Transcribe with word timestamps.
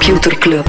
Computer 0.00 0.32
Club. 0.38 0.66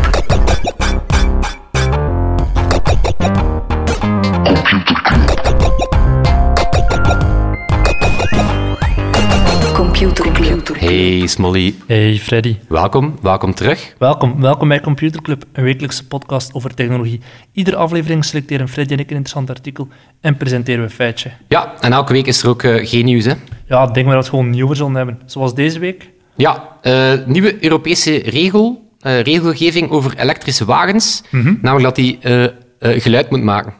Computer 9.73 10.31
Club. 10.31 10.67
Hey 10.79 11.27
Smolly, 11.27 11.75
Hey 11.87 12.17
Freddy, 12.17 12.57
welkom, 12.67 13.15
welkom 13.21 13.53
terug. 13.53 13.93
welkom. 13.97 14.41
Welkom 14.41 14.67
bij 14.67 14.79
Computer 14.79 15.21
Club, 15.21 15.43
een 15.53 15.63
wekelijkse 15.63 16.07
podcast 16.07 16.53
over 16.53 16.73
technologie. 16.73 17.19
Iedere 17.51 17.75
aflevering 17.75 18.25
selecteren 18.25 18.67
Freddy 18.69 18.93
en 18.93 18.99
ik 18.99 19.09
een 19.09 19.15
interessant 19.15 19.49
artikel 19.49 19.87
en 20.21 20.37
presenteren 20.37 20.79
we 20.79 20.85
een 20.85 20.93
feitje. 20.95 21.31
Ja, 21.47 21.73
en 21.79 21.91
elke 21.93 22.13
week 22.13 22.25
is 22.25 22.43
er 22.43 22.49
ook 22.49 22.63
eh, 22.63 22.87
geen 22.87 23.05
nieuws, 23.05 23.25
hè? 23.25 23.33
Ja, 23.67 23.87
ik 23.87 23.93
denk 23.93 24.05
maar 24.05 24.15
dat 24.15 24.23
we 24.25 24.29
het 24.29 24.29
gewoon 24.29 24.49
nieuwer 24.49 24.75
zullen 24.75 24.95
hebben. 24.95 25.19
Zoals 25.25 25.55
deze 25.55 25.79
week. 25.79 26.09
Ja, 26.35 26.77
eh, 26.81 27.13
nieuwe 27.25 27.63
Europese 27.63 28.15
regel, 28.17 28.90
eh, 29.01 29.21
regelgeving 29.21 29.89
over 29.89 30.17
elektrische 30.17 30.65
wagens, 30.65 31.21
namelijk 31.61 31.83
dat 31.83 31.95
die 31.95 32.17
eh, 32.21 32.43
eh, 32.43 32.51
geluid 32.79 33.29
moet 33.29 33.43
maken. 33.43 33.73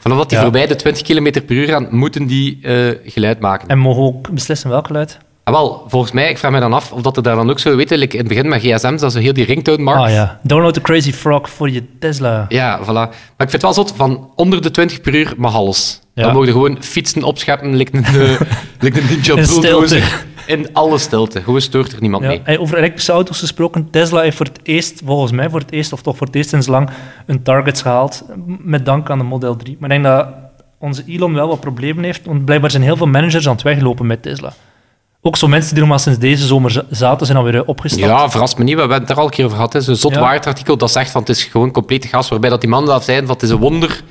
Vanaf 0.00 0.18
dat 0.18 0.28
die 0.28 0.38
Ja. 0.38 0.44
voorbij 0.44 0.66
de 0.66 0.76
20 0.76 1.02
km 1.02 1.30
per 1.46 1.56
uur 1.56 1.66
gaan, 1.68 1.86
moeten 1.90 2.26
die 2.26 2.58
geluid 3.04 3.40
maken. 3.40 3.68
En 3.68 3.78
mogen 3.78 4.02
we 4.02 4.08
ook 4.08 4.30
beslissen 4.30 4.70
welk 4.70 4.86
geluid? 4.86 5.18
En 5.44 5.52
wel, 5.52 5.84
volgens 5.88 6.12
mij, 6.12 6.30
ik 6.30 6.38
vraag 6.38 6.52
me 6.52 6.60
dan 6.60 6.72
af 6.72 6.92
of 6.92 7.02
dat 7.02 7.16
er 7.16 7.22
daar 7.22 7.36
dan 7.36 7.50
ook 7.50 7.58
zo, 7.58 7.76
weet 7.76 7.88
je, 7.88 7.98
like 7.98 8.12
in 8.16 8.18
het 8.18 8.28
begin 8.28 8.48
met 8.48 8.60
gsm's, 8.60 9.00
dat 9.00 9.12
ze 9.12 9.18
heel 9.18 9.32
die 9.32 9.44
ringtone 9.44 9.82
markt. 9.82 10.02
Ah 10.02 10.10
ja, 10.10 10.40
download 10.42 10.74
the 10.74 10.80
Crazy 10.80 11.12
Frog 11.12 11.50
voor 11.50 11.70
je 11.70 11.84
Tesla. 11.98 12.46
Ja, 12.48 12.80
voilà. 12.82 12.86
Maar 12.92 13.08
ik 13.38 13.50
vind 13.50 13.52
het 13.52 13.62
wel 13.62 13.72
zot, 13.72 13.92
van 13.96 14.30
onder 14.36 14.62
de 14.62 14.70
20 14.70 15.00
per 15.00 15.14
uur 15.14 15.32
mag 15.36 15.54
alles. 15.54 16.00
Ja. 16.14 16.22
Dan 16.22 16.32
mogen 16.34 16.52
gewoon 16.52 16.76
fietsen 16.82 17.22
opscheppen, 17.22 17.76
lijkt 17.76 17.94
een, 17.94 18.04
eh, 18.04 18.40
lijkt 18.80 18.96
een 18.98 19.06
ninja 19.08 19.34
In 19.36 19.46
bulldozer. 19.46 19.86
stilte. 19.86 20.02
In 20.46 20.68
alle 20.72 20.98
stilte. 20.98 21.42
Gewoon 21.42 21.60
stoort 21.60 21.92
er 21.92 22.00
niemand 22.00 22.22
Ja, 22.24 22.38
mee. 22.44 22.58
over 22.58 22.78
elektrische 22.78 23.12
auto's 23.12 23.38
gesproken, 23.38 23.90
Tesla 23.90 24.20
heeft 24.20 24.36
voor 24.36 24.46
het 24.46 24.58
eerst, 24.62 25.02
volgens 25.04 25.32
mij 25.32 25.50
voor 25.50 25.60
het 25.60 25.72
eerst, 25.72 25.92
of 25.92 26.02
toch 26.02 26.16
voor 26.16 26.26
het 26.26 26.36
eerst 26.36 26.48
sinds 26.48 26.66
lang, 26.66 26.90
een 27.26 27.42
targets 27.42 27.82
gehaald, 27.82 28.24
met 28.58 28.84
dank 28.84 29.10
aan 29.10 29.18
de 29.18 29.24
Model 29.24 29.56
3. 29.56 29.76
Maar 29.80 29.90
ik 29.90 30.02
denk 30.02 30.14
dat 30.16 30.26
onze 30.78 31.02
Elon 31.06 31.34
wel 31.34 31.48
wat 31.48 31.60
problemen 31.60 32.04
heeft, 32.04 32.26
want 32.26 32.44
blijkbaar 32.44 32.70
zijn 32.70 32.82
heel 32.82 32.96
veel 32.96 33.06
managers 33.06 33.46
aan 33.46 33.52
het 33.54 33.62
weglopen 33.62 34.06
met 34.06 34.22
Tesla. 34.22 34.52
Ook 35.26 35.36
zo 35.36 35.48
mensen 35.48 35.70
die 35.70 35.80
nog 35.80 35.88
maar 35.88 36.00
sinds 36.00 36.18
deze 36.18 36.46
zomer 36.46 36.70
za- 36.70 36.84
zaten, 36.90 37.26
zijn 37.26 37.38
alweer 37.38 37.54
eh, 37.54 37.68
opgestapt. 37.68 38.04
Ja, 38.04 38.30
verrast 38.30 38.58
me 38.58 38.64
niet. 38.64 38.74
We 38.74 38.80
hebben 38.80 39.00
het 39.00 39.10
er 39.10 39.16
al 39.16 39.24
een 39.24 39.30
keer 39.30 39.44
over 39.44 39.56
gehad. 39.56 39.72
hè. 39.72 39.80
Zo'n 39.80 39.96
zot 39.96 40.12
Ja. 40.14 40.20
waarheidsartikel 40.20 40.76
dat 40.76 40.90
zegt 40.90 41.10
van 41.10 41.20
het 41.20 41.30
is 41.30 41.44
gewoon 41.44 41.70
complete 41.70 42.08
gas. 42.08 42.28
Waarbij 42.28 42.50
dat 42.50 42.60
die 42.60 42.70
man 42.70 42.86
zelf 42.86 43.04
zei 43.04 43.18
van 43.18 43.28
het 43.28 43.42
is 43.42 43.50
een 43.50 43.56
wonder 43.58 44.02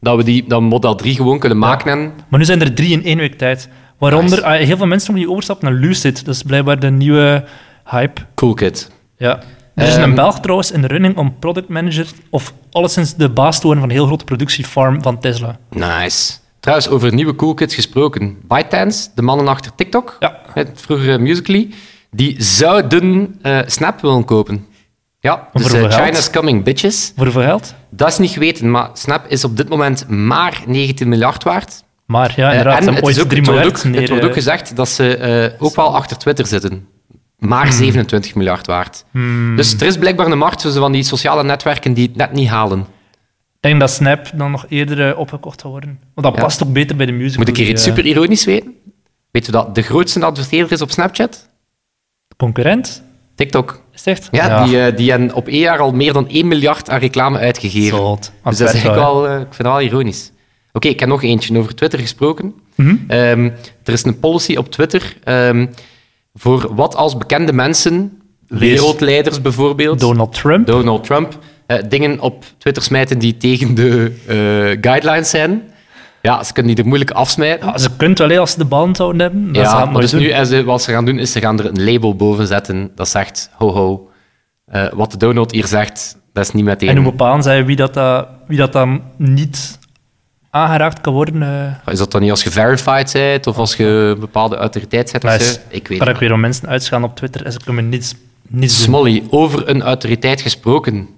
dat 0.00 0.16
we 0.16 0.24
die 0.24 0.44
dat 0.48 0.60
Model 0.60 0.94
3 0.94 1.14
gewoon 1.14 1.38
kunnen 1.38 1.58
maken. 1.58 1.90
En, 1.92 2.12
Maar 2.28 2.38
nu 2.38 2.44
zijn 2.46 2.60
er 2.60 2.74
drie 2.74 2.90
in 2.90 3.04
één 3.04 3.18
week 3.18 3.38
tijd. 3.38 3.68
Waaronder 3.98 4.30
Nice. 4.30 4.44
ah, 4.46 4.64
heel 4.66 4.76
veel 4.76 4.86
mensen 4.86 5.14
die 5.14 5.30
overstappen 5.30 5.70
naar 5.70 5.80
Lucid. 5.80 6.24
Dat 6.24 6.34
is 6.34 6.42
blijkbaar 6.42 6.78
de 6.80 6.90
nieuwe 6.90 7.44
hype. 7.84 8.20
cool 8.34 8.54
kid. 8.54 8.90
Ja. 9.18 9.40
Er 9.74 9.86
is 9.86 9.94
Ehm. 9.94 10.02
een 10.02 10.14
Belg 10.14 10.40
trouwens 10.40 10.70
in 10.70 10.80
de 10.82 10.86
running 10.86 11.16
om 11.16 11.38
product 11.38 11.68
manager, 11.68 12.06
of 12.30 12.52
alleszins 12.70 13.14
de 13.14 13.28
baas 13.28 13.56
te 13.56 13.62
worden 13.62 13.80
van 13.80 13.90
een 13.90 13.96
heel 13.96 14.06
grote 14.06 14.24
productiefarm 14.24 15.02
van 15.02 15.20
Tesla. 15.20 15.58
Nice. 15.70 16.32
Trouwens, 16.60 16.88
over 16.88 17.14
nieuwe 17.14 17.34
cool 17.34 17.54
kids 17.54 17.74
gesproken. 17.74 18.38
ByteDance, 18.46 19.08
de 19.14 19.22
mannen 19.22 19.48
achter 19.48 19.74
TikTok, 19.74 20.16
Ja. 20.20 20.40
het 20.52 20.70
vroegere 20.74 21.18
Musical.ly, 21.18 21.70
die 22.10 22.42
zouden 22.42 23.36
eh, 23.42 23.58
Snap 23.66 24.00
willen 24.00 24.24
kopen. 24.24 24.66
Ja, 25.20 25.48
dus 25.52 25.72
eh, 25.72 25.80
geld? 25.80 25.94
China's 25.94 26.30
coming, 26.30 26.64
bitches. 26.64 27.12
Voor 27.16 27.24
hoeveel 27.24 27.42
geld? 27.42 27.74
Dat 27.90 28.08
is 28.08 28.18
niet 28.18 28.30
geweten, 28.30 28.70
maar 28.70 28.90
Snap 28.92 29.24
is 29.28 29.44
op 29.44 29.56
dit 29.56 29.68
moment 29.68 30.08
maar 30.08 30.62
19 30.66 31.08
miljard 31.08 31.42
waard. 31.44 31.82
Maar 32.06 32.32
ja, 32.36 32.46
Eh, 32.50 32.56
inderdaad. 32.56 32.76
en 32.78 32.84
ze 32.84 32.90
hebben 32.90 32.94
het, 32.94 33.04
ooit 33.04 33.16
is 33.16 33.22
ook, 33.22 33.28
3 33.28 33.40
het, 33.42 33.50
wordt 33.50 33.66
ook, 33.66 33.94
het 34.00 34.08
wordt 34.08 34.24
ook 34.24 34.28
eh, 34.30 34.34
gezegd 34.36 34.76
dat 34.76 34.88
ze 34.88 35.16
eh, 35.16 35.62
ook 35.66 35.76
wel 35.76 35.94
achter 35.94 36.18
Twitter 36.18 36.46
zitten. 36.46 36.86
Maar 37.38 37.72
27 37.72 38.34
miljard 38.34 38.66
waard. 38.66 39.04
Hmm. 39.10 39.56
Dus 39.56 39.74
er 39.74 39.86
is 39.86 39.98
blijkbaar 39.98 40.26
een 40.26 40.38
markt 40.38 40.60
tussen 40.60 40.80
van 40.80 40.92
die 40.92 41.02
sociale 41.02 41.42
netwerken 41.44 41.92
die 41.92 42.06
het 42.08 42.16
net 42.16 42.32
niet 42.32 42.48
halen. 42.48 42.86
Ik 43.60 43.68
denk 43.68 43.80
dat 43.80 43.90
Snap 43.90 44.30
dan 44.34 44.50
nog 44.50 44.66
eerder 44.68 45.08
eh, 45.10 45.18
opgekocht 45.18 45.60
gaat 45.62 45.70
worden. 45.70 45.98
Want 46.14 46.26
dat 46.26 46.36
Ja. 46.36 46.42
past 46.42 46.62
ook 46.64 46.72
beter 46.72 46.96
bij 46.96 47.06
de 47.06 47.12
musical. 47.12 47.38
Moet 47.38 47.48
ik 47.48 47.56
hier 47.56 47.68
iets 47.68 47.82
die, 47.82 47.92
eh, 47.92 47.98
super 47.98 48.10
ironisch 48.10 48.44
weten? 48.44 48.74
Weet 49.30 49.46
je 49.46 49.52
dat 49.52 49.74
de 49.74 49.82
grootste 49.82 50.24
adverteerder 50.24 50.72
is 50.72 50.80
op 50.82 50.90
Snapchat? 50.90 51.48
Concurrent? 52.36 53.02
TikTok. 53.34 53.82
Is 53.92 54.04
het 54.04 54.06
echt? 54.18 54.28
Ja, 54.30 54.64
Die, 54.64 54.80
eh, 54.82 54.96
die 54.96 55.10
hebben 55.10 55.34
op 55.34 55.48
één 55.48 55.58
jaar 55.58 55.78
al 55.78 55.92
meer 55.92 56.12
dan 56.12 56.24
1 56.28 56.48
miljard 56.48 56.90
aan 56.90 56.98
reclame 56.98 57.38
uitgegeven. 57.38 57.96
Zot. 57.98 58.18
Dus 58.20 58.30
dat 58.42 58.52
is 58.52 58.58
het 58.58 58.68
eigenlijk 58.68 59.00
wel, 59.00 59.24
ik 59.40 59.40
vind 59.54 59.62
dat 59.62 59.72
wel 59.72 59.80
ironisch. 59.80 60.30
Oké, 60.72 60.88
ik 60.88 61.00
heb 61.00 61.08
nog 61.08 61.22
eentje 61.22 61.58
over 61.58 61.74
Twitter 61.74 61.98
gesproken. 61.98 62.54
Mhm. 62.74 62.96
Ehm, 63.08 63.50
er 63.84 63.92
is 63.92 64.04
een 64.04 64.18
policy 64.18 64.56
op 64.56 64.70
Twitter 64.70 65.16
ehm, 65.24 65.66
voor 66.34 66.74
wat 66.74 66.94
als 66.96 67.16
bekende 67.16 67.52
mensen, 67.52 68.20
wereldleiders 68.46 69.40
bijvoorbeeld, 69.42 70.00
Donald 70.00 70.32
Trump. 70.34 70.66
Donald 70.66 71.04
Trump, 71.04 71.38
eh, 71.68 71.78
dingen 71.88 72.20
op 72.20 72.44
Twitter 72.58 72.82
smijten 72.82 73.18
die 73.18 73.36
tegen 73.36 73.74
de 73.74 74.12
eh, 74.26 74.36
guidelines 74.80 75.30
zijn. 75.30 75.62
Ja, 76.22 76.44
ze 76.44 76.52
kunnen 76.52 76.74
die 76.74 76.82
er 76.82 76.88
moeilijk 76.88 77.10
afsmijten. 77.10 77.66
Ja, 77.66 77.78
ze 77.78 77.88
kunt 77.96 78.18
wel 78.18 78.28
hè, 78.28 78.38
als 78.38 78.50
ze 78.50 78.58
de 78.58 78.64
bal 78.64 78.88
zouden 78.92 79.20
hebben. 79.20 79.52
Dat 79.52 79.64
Ja, 79.64 79.84
maar 79.84 80.00
dus 80.00 80.10
doen. 80.10 80.20
nu, 80.20 80.64
wat 80.64 80.82
ze 80.82 80.92
gaan 80.92 81.04
doen, 81.04 81.18
is 81.18 81.32
ze 81.32 81.40
gaan 81.40 81.58
er 81.58 81.66
een 81.66 81.84
label 81.84 82.16
boven 82.16 82.46
zetten 82.46 82.90
dat 82.94 83.08
zegt, 83.08 83.50
ho 83.52 83.72
ho, 83.72 84.10
eh, 84.64 84.86
wat 84.92 85.14
Donald 85.18 85.52
hier 85.52 85.66
zegt, 85.66 86.16
dat 86.32 86.44
is 86.44 86.52
niet 86.52 86.64
meteen... 86.64 86.88
En 86.88 86.96
hoe 86.96 87.10
bepalen 87.10 87.42
zij 87.42 87.64
wie 87.64 87.76
dat, 87.76 87.94
dat, 87.94 88.28
wie 88.46 88.58
dat 88.58 88.72
dan 88.72 89.02
niet 89.16 89.78
aangeraakt 90.50 91.00
kan 91.00 91.12
worden? 91.12 91.80
Is 91.86 91.98
dat 91.98 92.10
dan 92.10 92.20
niet 92.20 92.30
als 92.30 92.42
je 92.42 92.50
verified 92.50 93.12
bent, 93.12 93.46
of 93.46 93.58
als 93.58 93.74
je 93.74 93.84
een 93.84 94.20
bepaalde 94.20 94.56
autoriteit 94.56 95.08
zet? 95.08 95.24
Ik 95.68 95.88
weet 95.88 95.98
het 95.98 96.08
ik 96.08 96.16
weer 96.16 96.32
om 96.32 96.40
mensen 96.40 96.68
uitgaan 96.68 97.04
op 97.04 97.16
Twitter 97.16 97.44
en 97.44 97.52
ze 97.52 97.58
kunnen 97.64 97.88
niets, 97.88 98.14
niets 98.46 98.76
doen. 98.76 98.84
Smolly, 98.84 99.22
over 99.30 99.68
een 99.68 99.82
autoriteit 99.82 100.40
gesproken. 100.40 101.16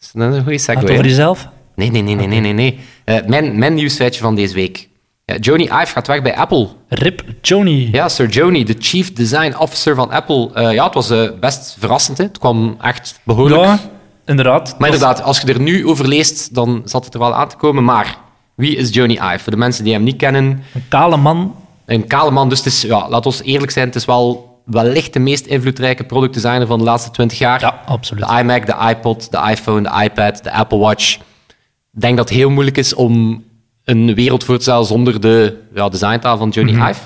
Is 0.00 0.10
dat 0.12 0.22
een 0.22 0.42
goede 0.42 0.50
Gaat 0.50 0.60
segue? 0.60 0.82
over 0.82 0.94
hè? 0.94 1.00
jezelf? 1.08 1.48
Nee, 1.74 1.90
nee, 1.90 2.02
nee, 2.02 2.14
nee, 2.14 2.26
nee, 2.26 2.40
nee. 2.40 2.52
nee. 2.52 2.78
Eh, 3.04 3.16
mijn, 3.26 3.58
mijn 3.58 3.74
nieuwsfeitje 3.74 4.20
van 4.20 4.34
deze 4.34 4.54
week. 4.54 4.88
Ja, 5.24 5.36
Jony 5.36 5.62
Ive 5.62 5.86
gaat 5.86 6.06
weg 6.06 6.22
bij 6.22 6.36
Apple. 6.36 6.68
Rip 6.88 7.22
Joni. 7.42 7.88
Ja, 7.92 8.08
Sir 8.08 8.28
Jony, 8.28 8.64
de 8.64 8.74
Chief 8.78 9.12
Design 9.12 9.54
Officer 9.58 9.94
van 9.94 10.10
Apple. 10.10 10.50
Eh, 10.54 10.72
ja, 10.72 10.84
het 10.84 10.94
was 10.94 11.10
eh, 11.10 11.28
best 11.40 11.76
verrassend. 11.78 12.18
Hè. 12.18 12.24
Het 12.24 12.38
kwam 12.38 12.76
echt 12.80 13.20
behoorlijk. 13.24 13.62
Ja, 13.62 13.78
inderdaad. 14.26 14.74
Maar 14.78 14.88
inderdaad, 14.88 15.22
als 15.22 15.40
je 15.40 15.52
er 15.52 15.60
nu 15.60 15.86
over 15.86 16.08
leest, 16.08 16.54
dan 16.54 16.82
zat 16.84 17.04
het 17.04 17.14
er 17.14 17.20
wel 17.20 17.34
aan 17.34 17.48
te 17.48 17.56
komen. 17.56 17.84
Maar 17.84 18.18
wie 18.54 18.76
is 18.76 18.94
Jony 18.94 19.12
Ive? 19.12 19.38
Voor 19.38 19.52
de 19.52 19.58
mensen 19.58 19.84
die 19.84 19.92
hem 19.92 20.02
niet 20.02 20.16
kennen, 20.16 20.44
Een 20.74 20.84
kale 20.88 21.16
man. 21.16 21.54
een 21.86 22.06
kale 22.06 22.30
man. 22.30 22.48
Dus 22.48 22.58
het 22.58 22.66
is, 22.66 22.82
ja, 22.82 23.08
laat 23.08 23.26
ons 23.26 23.42
eerlijk 23.42 23.72
zijn, 23.72 23.86
het 23.86 23.94
is 23.96 24.04
wel 24.04 24.57
wellicht 24.70 25.12
de 25.12 25.18
meest 25.18 25.46
invloedrijke 25.46 26.04
productdesigner 26.04 26.66
van 26.66 26.78
de 26.78 26.84
laatste 26.84 27.10
twintig 27.10 27.38
jaar. 27.38 27.60
Ja, 27.60 27.82
absoluut. 27.86 28.28
De 28.28 28.38
iMac, 28.38 28.66
de 28.66 28.88
iPod, 28.88 29.30
de 29.30 29.50
iPhone, 29.50 29.82
de 29.82 30.04
iPad, 30.04 30.42
de 30.42 30.52
Apple 30.52 30.78
Watch. 30.78 31.16
Ik 31.92 32.00
denk 32.00 32.16
dat 32.16 32.28
het 32.28 32.38
heel 32.38 32.50
moeilijk 32.50 32.76
is 32.76 32.94
om 32.94 33.44
een 33.84 34.14
wereld 34.14 34.44
voor 34.44 34.56
te 34.56 34.62
stellen 34.62 34.84
zonder 34.84 35.20
de 35.20 35.56
ja, 35.74 35.88
designtaal 35.88 36.36
van 36.36 36.48
Johnny 36.48 36.72
Ive. 36.72 37.00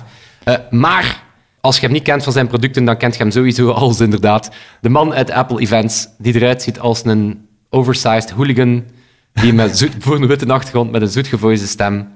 Eh, 0.44 0.54
maar 0.70 1.22
als 1.60 1.76
je 1.76 1.82
hem 1.82 1.92
niet 1.92 2.02
kent 2.02 2.22
van 2.24 2.32
zijn 2.32 2.46
producten, 2.46 2.84
dan 2.84 2.96
kent 2.96 3.16
je 3.16 3.22
hem 3.22 3.30
sowieso 3.30 3.70
als 3.82 4.00
inderdaad 4.00 4.50
de 4.80 4.88
man 4.88 5.14
uit 5.14 5.30
Apple 5.30 5.60
Events, 5.60 6.08
die 6.18 6.34
eruit 6.34 6.62
ziet 6.62 6.80
als 6.80 7.04
een 7.04 7.48
oversized 7.70 8.30
hooligan, 8.30 8.84
die 9.32 9.52
met 9.52 9.78
zoet, 9.78 9.94
voor 10.04 10.16
een 10.16 10.26
witte 10.26 10.52
achtergrond 10.52 10.90
met 10.90 11.02
een 11.02 11.08
zoetgevoelige 11.08 11.66
stem 11.66 12.08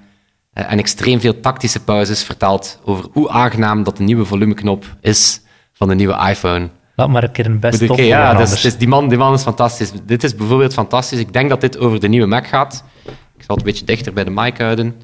en 0.65 0.79
extreem 0.79 1.21
veel 1.21 1.41
tactische 1.41 1.81
pauzes 1.81 2.23
vertelt 2.23 2.81
over 2.85 3.09
hoe 3.13 3.31
aangenaam 3.31 3.83
dat 3.83 3.97
de 3.97 4.03
nieuwe 4.03 4.25
volumeknop 4.25 4.85
is 5.01 5.41
van 5.73 5.89
de 5.89 5.95
nieuwe 5.95 6.29
iPhone. 6.29 6.69
Laat 6.95 7.09
maar 7.09 7.23
een 7.23 7.33
keer 7.33 7.47
een 7.47 7.61
best 7.61 7.83
Oké, 7.83 7.93
of 7.93 7.99
ja, 7.99 8.35
dus, 8.35 8.61
dus 8.61 8.77
die, 8.77 8.89
man, 8.89 9.09
die 9.09 9.19
man 9.19 9.35
is 9.35 9.43
fantastisch. 9.43 9.91
Dit 10.05 10.25
is 10.25 10.35
bijvoorbeeld 10.35 10.73
fantastisch. 10.73 11.19
Ik 11.19 11.33
denk 11.33 11.49
dat 11.49 11.61
dit 11.61 11.79
over 11.79 12.01
de 12.01 12.09
nieuwe 12.09 12.27
Mac 12.27 12.47
gaat. 12.47 12.85
Ik 13.05 13.45
zal 13.45 13.57
het 13.57 13.59
een 13.59 13.73
beetje 13.73 13.85
dichter 13.85 14.13
bij 14.13 14.25
de 14.25 14.31
mic 14.31 14.59
houden. 14.59 14.95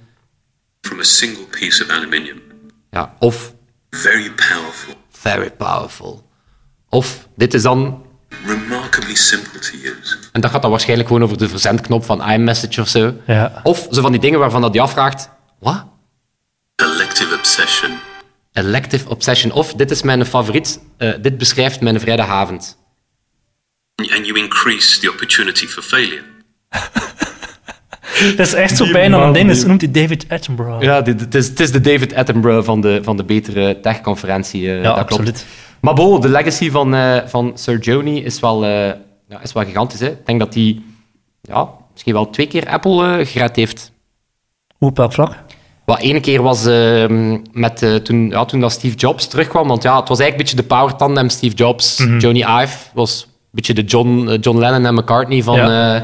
from 0.80 0.98
a 0.98 1.02
single 1.02 1.44
piece 1.50 1.84
of 1.84 1.90
aluminium. 1.90 2.40
Ja, 2.90 3.14
of 3.18 3.54
Very 3.90 4.30
powerful, 4.30 4.94
very 5.10 5.50
powerful. 5.50 6.22
Of 6.88 7.28
dit 7.36 7.54
is 7.54 7.62
dan... 7.62 8.02
remarkably 8.46 9.14
simple 9.14 9.58
to 9.60 9.76
use. 9.82 10.16
En 10.32 10.40
dat 10.40 10.50
gaat 10.50 10.62
dan 10.62 10.70
waarschijnlijk 10.70 11.08
gewoon 11.08 11.24
over 11.24 11.38
de 11.38 11.48
verzendknop 11.48 12.04
van 12.04 12.30
iMessage 12.30 12.80
of 12.80 12.88
zo. 12.88 13.14
Ja. 13.26 13.60
Of 13.62 13.86
zo 13.90 14.00
van 14.00 14.12
die 14.12 14.20
dingen 14.20 14.38
waarvan 14.38 14.60
dat 14.60 14.74
je 14.74 14.80
afvraagt... 14.80 15.30
Wat? 15.62 15.84
Elective 16.76 17.34
obsession. 17.34 17.90
Elective 18.52 19.08
Obsession. 19.08 19.52
Of 19.52 19.74
dit 19.74 19.90
is 19.90 20.02
mijn 20.02 20.26
favoriet. 20.26 20.80
eh, 20.96 21.12
dit 21.20 21.38
beschrijft 21.38 21.80
mijn 21.80 22.00
vrijdagavond. 22.00 22.78
And 23.94 24.26
you 24.26 24.38
increase 24.38 25.00
the 25.00 25.10
opportunity 25.10 25.66
for 25.66 25.82
failure. 25.82 26.22
Dat 28.36 28.46
is 28.46 28.52
echt 28.52 28.76
zo 28.76 28.84
Die 28.84 28.92
bijna 28.92 29.22
een 29.26 29.32
ding. 29.32 29.48
die- 29.50 29.56
Dat 29.58 29.66
noemt 29.66 29.80
hij 29.80 29.90
David 29.90 30.24
Attenborough. 30.28 30.82
Ja, 30.82 31.00
dit, 31.02 31.20
het, 31.20 31.34
is, 31.34 31.48
het 31.48 31.60
is 31.60 31.72
de 31.72 31.80
David 31.80 32.14
Attenborough 32.14 32.64
van 32.66 32.80
de, 32.80 33.00
van 33.02 33.16
de 33.16 33.24
betere 33.24 33.80
tech-conferentie. 33.80 34.68
eh, 34.68 34.76
Ja, 34.76 34.82
dat 34.82 34.94
klopt. 34.94 35.10
absoluut. 35.12 35.46
Maar 35.80 35.94
bon, 35.94 36.20
de 36.20 36.28
legacy 36.28 36.70
van, 36.70 36.94
eh, 36.94 37.26
van 37.26 37.58
Sir 37.58 37.78
Joni 37.78 38.24
is 38.24 38.40
wel, 38.40 38.64
eh, 38.64 38.70
ja, 39.28 39.40
is 39.42 39.52
wel 39.52 39.64
gigantisch. 39.64 40.00
Hè? 40.00 40.06
Ik 40.08 40.26
denk 40.26 40.38
dat 40.40 40.54
hij 40.54 40.82
ja, 41.40 41.68
misschien 41.92 42.12
wel 42.12 42.30
twee 42.30 42.46
keer 42.46 42.68
Apple 42.68 43.18
eh, 43.18 43.26
gered 43.26 43.56
heeft. 43.56 43.92
Hoe 44.78 44.88
op 44.88 44.96
welk 44.96 45.12
vlak? 45.12 45.36
Wat 45.92 46.00
ene 46.00 46.20
keer 46.20 46.42
was 46.42 46.66
ehm, 46.66 47.38
met, 47.52 47.82
eh, 47.82 47.94
toen, 47.94 48.28
ja, 48.28 48.44
toen 48.44 48.60
dat 48.60 48.72
Steve 48.72 48.96
Jobs 48.96 49.26
terugkwam. 49.26 49.68
Want 49.68 49.82
ja, 49.82 49.98
het 50.00 50.08
was 50.08 50.18
eigenlijk 50.18 50.50
een 50.50 50.56
beetje 50.56 50.68
de 50.68 50.74
power 50.76 50.96
tandem 50.96 51.28
Steve 51.28 51.54
Jobs, 51.54 52.04
Johnny 52.18 52.40
Ive. 52.62 52.76
was 52.94 53.22
een 53.22 53.48
beetje 53.50 53.74
de 53.74 53.82
John, 53.84 54.28
eh, 54.28 54.36
John 54.40 54.58
Lennon 54.58 54.86
en 54.86 54.94
McCartney 54.94 55.42
van, 55.42 55.56
Ja. 55.56 55.94
eh, 55.94 56.02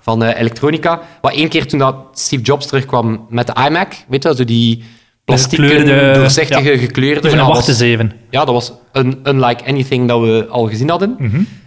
van 0.00 0.22
elektronica. 0.22 1.00
Wat 1.20 1.32
één 1.32 1.48
keer 1.48 1.66
toen 1.66 1.78
dat 1.78 1.96
Steve 2.12 2.42
Jobs 2.42 2.66
terugkwam 2.66 3.26
met 3.28 3.46
de 3.46 3.54
iMac, 3.66 3.92
weet 4.08 4.22
je 4.22 4.34
zo 4.36 4.44
die 4.44 4.84
plastieke, 5.24 6.12
doorzichtige, 6.14 6.70
ja. 6.72 6.78
gekleurde. 6.78 7.30
Een 7.30 7.38
was- 7.38 7.46
wachten 7.46 7.74
zeven. 7.74 8.12
ja, 8.30 8.44
dat 8.44 8.54
was 8.54 8.72
un, 8.92 9.20
unlike 9.24 9.64
anything 9.66 10.08
dat 10.08 10.20
we 10.20 10.46
al 10.50 10.68
gezien 10.68 10.88
hadden. 10.90 11.16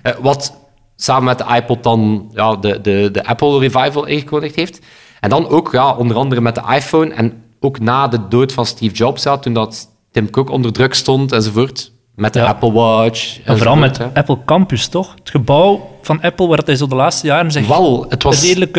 Eh, 0.02 0.14
wat 0.22 0.54
samen 0.96 1.24
met 1.24 1.38
de 1.38 1.56
iPod 1.56 1.84
dan 1.84 2.30
ja, 2.34 2.56
de, 2.56 2.82
de, 2.82 3.10
de 3.12 3.26
Apple 3.26 3.60
Revival 3.60 4.06
ingekondigd 4.06 4.56
heeft. 4.56 4.80
En 5.20 5.30
dan 5.30 5.48
ook 5.50 5.70
ja, 5.72 5.94
onder 5.96 6.18
andere 6.18 6.42
met 6.42 6.56
de 6.56 6.62
iPhone. 6.76 7.14
En 7.14 7.44
ook 7.60 7.80
na 7.80 8.08
de 8.08 8.28
dood 8.30 8.54
van 8.54 8.66
Steve 8.66 8.96
Jobs, 8.96 9.24
ja, 9.24 9.38
toen 9.38 9.54
dat 9.54 9.88
Tim 10.12 10.30
Cook 10.30 10.50
onder 10.50 10.74
druk 10.74 10.94
stond 10.94 11.32
enzovoort. 11.32 11.92
Met 12.16 12.34
de 12.34 12.40
Ja. 12.40 12.46
Apple 12.46 12.72
Watch. 12.72 13.40
En 13.44 13.58
vooral 13.58 13.76
met 13.76 13.98
hè. 13.98 14.06
Apple 14.14 14.38
Campus, 14.46 14.88
toch? 14.88 15.14
Het 15.20 15.30
gebouw 15.30 15.90
van 16.02 16.22
Apple, 16.22 16.48
waar 16.48 16.62
hij 16.66 16.76
zo 16.76 16.88
de 16.88 16.96
laatste 16.96 17.28
jaren 17.28 17.52
zich 17.52 17.68
Wel, 17.68 18.06
het 18.10 18.24
was... 18.24 18.42
redelijk 18.42 18.78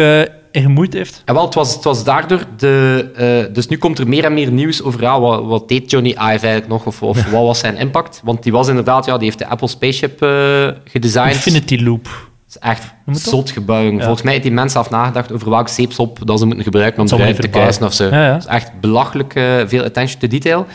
in 0.53 0.63
gemoeid 0.63 0.93
heeft. 0.93 1.23
En 1.25 1.35
wel, 1.35 1.45
het 1.45 1.55
was, 1.55 1.75
het 1.75 1.85
was 1.85 2.05
daardoor 2.05 2.45
de... 2.57 3.11
eh, 3.49 3.55
dus 3.55 3.67
nu 3.69 3.77
komt 3.79 3.99
er 3.99 4.09
meer 4.09 4.25
en 4.25 4.35
meer 4.35 4.53
nieuws 4.53 4.83
over 4.83 5.01
ja, 5.01 5.21
wat, 5.21 5.45
wat 5.45 5.69
deed 5.69 5.91
Johnny 5.91 6.11
Ive 6.11 6.19
eigenlijk 6.23 6.69
nog, 6.69 6.87
of, 6.87 7.03
of 7.03 7.31
wat 7.31 7.43
was 7.43 7.59
zijn 7.59 7.77
impact. 7.77 8.21
Want 8.25 8.43
die 8.43 8.53
was 8.53 8.69
inderdaad, 8.69 9.07
ja, 9.07 9.17
die 9.17 9.25
heeft 9.25 9.39
de 9.39 9.47
Apple 9.47 9.69
Spaceship 9.69 10.23
eh 10.23 10.69
gedesigned. 10.85 11.35
Infinity 11.35 11.83
Loop. 11.83 12.30
Het 12.53 12.63
is 12.63 12.69
echt 12.69 12.83
zot 13.17 13.51
gebouw. 13.51 13.91
Volgens 13.99 14.23
mij 14.23 14.33
heeft 14.33 14.45
die 14.45 14.53
mensen 14.53 14.81
af 14.81 14.91
nagedacht 14.91 15.33
over 15.33 15.51
welk 15.51 15.69
zeepsop 15.69 16.19
dat 16.27 16.39
ze 16.39 16.47
moeten 16.47 16.65
gebruiken 16.65 17.01
om 17.01 17.07
te 17.07 17.49
kuisen 17.61 17.87
of 17.87 17.93
zo. 17.93 18.05
Ja, 18.05 18.27
ja. 18.27 18.33
Het 18.33 18.43
is 18.43 18.49
echt 18.49 18.81
belachelijk 18.81 19.35
eh, 19.35 19.61
veel 19.67 19.85
attention 19.85 20.21
to 20.21 20.27
detail. 20.27 20.67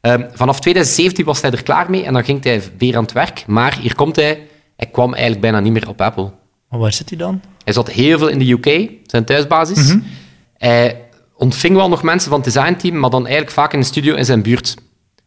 Ehm, 0.00 0.22
vanaf 0.32 0.60
2017 0.60 1.24
was 1.24 1.40
hij 1.40 1.50
er 1.50 1.62
klaar 1.62 1.90
mee 1.90 2.04
en 2.04 2.12
dan 2.12 2.24
ging 2.24 2.44
hij 2.44 2.62
weer 2.78 2.96
aan 2.96 3.02
het 3.02 3.12
werk. 3.12 3.44
Maar 3.46 3.78
hier 3.80 3.94
komt 3.94 4.16
hij. 4.16 4.46
Hij 4.76 4.88
kwam 4.92 5.10
eigenlijk 5.12 5.40
bijna 5.40 5.60
niet 5.60 5.72
meer 5.72 5.88
op 5.88 6.00
Apple. 6.00 6.30
Maar 6.68 6.78
waar 6.80 6.92
zit 6.92 7.08
hij 7.08 7.18
dan? 7.18 7.40
Hij 7.64 7.72
zat 7.72 7.90
heel 7.90 8.18
veel 8.18 8.28
in 8.28 8.38
de 8.38 8.50
UK, 8.50 8.90
zijn 9.06 9.24
thuisbasis. 9.24 9.88
Mhm. 9.88 9.98
Hij 10.56 11.00
ontving 11.36 11.76
wel 11.76 11.88
nog 11.88 12.02
mensen 12.02 12.30
van 12.30 12.40
het 12.40 12.52
designteam, 12.52 12.98
maar 12.98 13.10
dan 13.10 13.22
eigenlijk 13.22 13.52
vaak 13.52 13.72
in 13.72 13.80
de 13.80 13.86
studio 13.86 14.14
in 14.14 14.24
zijn 14.24 14.42
buurt. 14.42 14.74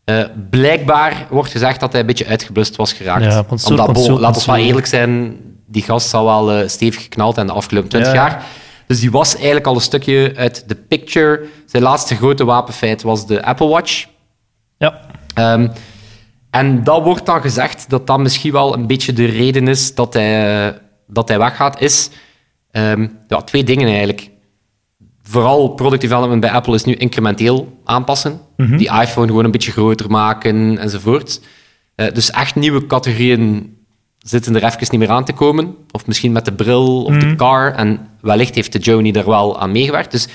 Eh, 0.03 0.23
blijkbaar 0.49 1.27
wordt 1.29 1.51
gezegd 1.51 1.79
dat 1.79 1.91
hij 1.91 2.01
een 2.01 2.07
beetje 2.07 2.25
uitgeblust 2.25 2.75
was 2.75 2.93
geraakt. 2.93 3.23
Ja, 3.23 3.43
consult- 3.47 3.71
Omdat, 3.71 3.85
bo, 3.87 3.93
consult- 3.93 4.19
laten 4.19 4.39
we 4.39 4.45
wel 4.45 4.55
consult. 4.55 4.67
eerlijk 4.67 4.87
zijn, 4.87 5.37
die 5.65 5.83
gast 5.83 6.09
zal 6.09 6.25
wel 6.25 6.51
eh, 6.51 6.67
stevig 6.67 7.01
geknald 7.01 7.37
en 7.37 7.47
de 7.47 7.53
afgelopen 7.53 7.89
20 7.89 8.13
Ja. 8.13 8.17
jaar. 8.19 8.45
Dus 8.87 8.99
die 8.99 9.11
was 9.11 9.35
eigenlijk 9.35 9.65
al 9.67 9.75
een 9.75 9.81
stukje 9.81 10.33
uit 10.35 10.63
de 10.67 10.75
picture. 10.75 11.45
Zijn 11.65 11.83
laatste 11.83 12.15
grote 12.15 12.45
wapenfeit 12.45 13.01
was 13.01 13.27
de 13.27 13.43
Apple 13.43 13.67
Watch. 13.67 14.05
Ja. 14.77 14.99
Ehm, 15.33 15.67
en 16.49 16.83
dat 16.83 17.03
wordt 17.03 17.25
dan 17.25 17.41
gezegd 17.41 17.89
dat 17.89 18.07
dat 18.07 18.19
misschien 18.19 18.51
wel 18.51 18.73
een 18.73 18.87
beetje 18.87 19.13
de 19.13 19.25
reden 19.25 19.67
is 19.67 19.95
dat 19.95 20.13
hij, 20.13 20.79
dat 21.07 21.27
hij 21.27 21.37
weggaat, 21.37 21.81
is 21.81 22.09
ehm, 22.71 23.07
ja, 23.27 23.41
twee 23.41 23.63
dingen 23.63 23.87
eigenlijk. 23.87 24.29
Vooral 25.23 25.67
product 25.67 26.01
development 26.01 26.41
bij 26.41 26.51
Apple 26.51 26.73
is 26.75 26.83
nu 26.83 26.93
incrementeel 26.93 27.77
aanpassen. 27.83 28.39
Die 28.57 28.91
iPhone 29.01 29.27
gewoon 29.27 29.45
een 29.45 29.51
beetje 29.51 29.71
groter 29.71 30.09
maken 30.09 30.77
enzovoort. 30.77 31.41
Eh, 31.95 32.13
dus 32.13 32.31
echt 32.31 32.55
nieuwe 32.55 32.85
categorieën 32.87 33.77
zitten 34.23 34.55
er 34.55 34.63
even 34.63 34.77
niet 34.79 34.99
meer 34.99 35.09
aan 35.09 35.25
te 35.25 35.33
komen. 35.33 35.75
Of 35.91 36.07
misschien 36.07 36.31
met 36.31 36.45
de 36.45 36.53
bril 36.53 37.03
of 37.03 37.17
de 37.17 37.35
car. 37.35 37.73
En 37.73 38.07
wellicht 38.21 38.55
heeft 38.55 38.71
de 38.73 38.79
Joni 38.79 39.11
daar 39.11 39.25
wel 39.25 39.59
aan 39.59 39.71
meegewerkt. 39.71 40.11
Dus 40.11 40.27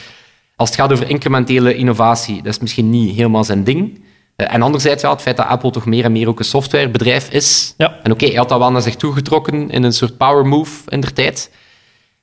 als 0.57 0.69
het 0.69 0.79
gaat 0.79 0.93
over 0.93 1.09
incrementele 1.11 1.75
innovatie, 1.75 2.37
dat 2.43 2.53
is 2.53 2.59
misschien 2.59 2.91
niet 2.91 3.17
helemaal 3.17 3.45
zijn 3.45 3.65
ding. 3.65 4.01
Eh, 4.37 4.55
En 4.55 4.63
anderzijds, 4.63 5.03
ja, 5.03 5.11
het 5.11 5.23
feit 5.23 5.37
dat 5.37 5.47
Apple 5.47 5.71
toch 5.71 5.87
meer 5.87 6.05
en 6.05 6.13
meer 6.13 6.29
ook 6.29 6.39
een 6.39 6.45
softwarebedrijf 6.45 7.31
is. 7.31 7.75
Ja. 7.77 7.99
En 8.03 8.13
oké, 8.13 8.27
hij 8.27 8.35
had 8.35 8.49
dat 8.49 8.59
wel 8.59 8.71
naar 8.71 8.83
zich 8.83 8.97
toegetrokken 8.97 9.71
in 9.71 9.83
een 9.83 9.93
soort 9.93 10.17
power 10.17 10.47
move 10.47 10.91
in 10.91 11.01
der 11.01 11.13
tijd. 11.13 11.51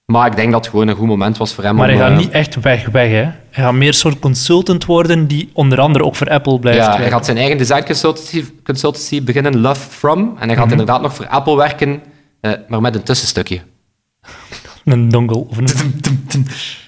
Maar 0.06 0.28
ik 0.28 0.36
denk 0.36 0.52
dat 0.52 0.62
het 0.62 0.69
gewoon 0.69 0.88
een 0.88 0.96
goed 0.96 1.07
moment 1.07 1.38
was 1.38 1.54
voor 1.54 1.63
hem. 1.63 1.75
Maar 1.75 1.90
om, 1.90 1.96
hij 1.96 2.02
gaat 2.04 2.12
eh, 2.12 2.18
niet 2.18 2.30
echt 2.31 2.60
weg, 2.62 2.86
weg 2.88 3.10
hè. 3.10 3.22
Hij 3.52 3.63
gaat 3.63 3.74
meer 3.74 3.94
soort 3.94 4.19
consultant 4.19 4.86
worden 4.86 5.28
die 5.28 5.50
onder 5.54 5.80
andere 5.80 6.04
ook 6.04 6.16
voor 6.16 6.30
Apple 6.30 6.60
blijft 6.60 6.80
Ja, 6.80 6.86
hij 6.86 6.94
werken. 6.98 7.13
gaat 7.16 7.25
zijn 7.25 7.38
eigen 7.38 7.57
design 7.57 7.84
consultancy, 7.86 8.46
consultancy 8.63 9.24
beginnen, 9.24 9.60
Love 9.60 9.90
From. 9.90 10.19
En 10.19 10.36
hij 10.38 10.48
Mhm. 10.48 10.57
gaat 10.57 10.72
inderdaad 10.72 11.02
nog 11.02 11.16
voor 11.16 11.28
Apple 11.28 11.56
werken, 11.56 12.02
eh, 12.42 12.52
maar 12.68 12.81
met 12.81 12.96
een 12.96 13.04
tussenstukje. 13.04 13.62
Een 14.86 15.10
dongle 15.10 15.36
of 15.50 15.57
een... 15.57 15.68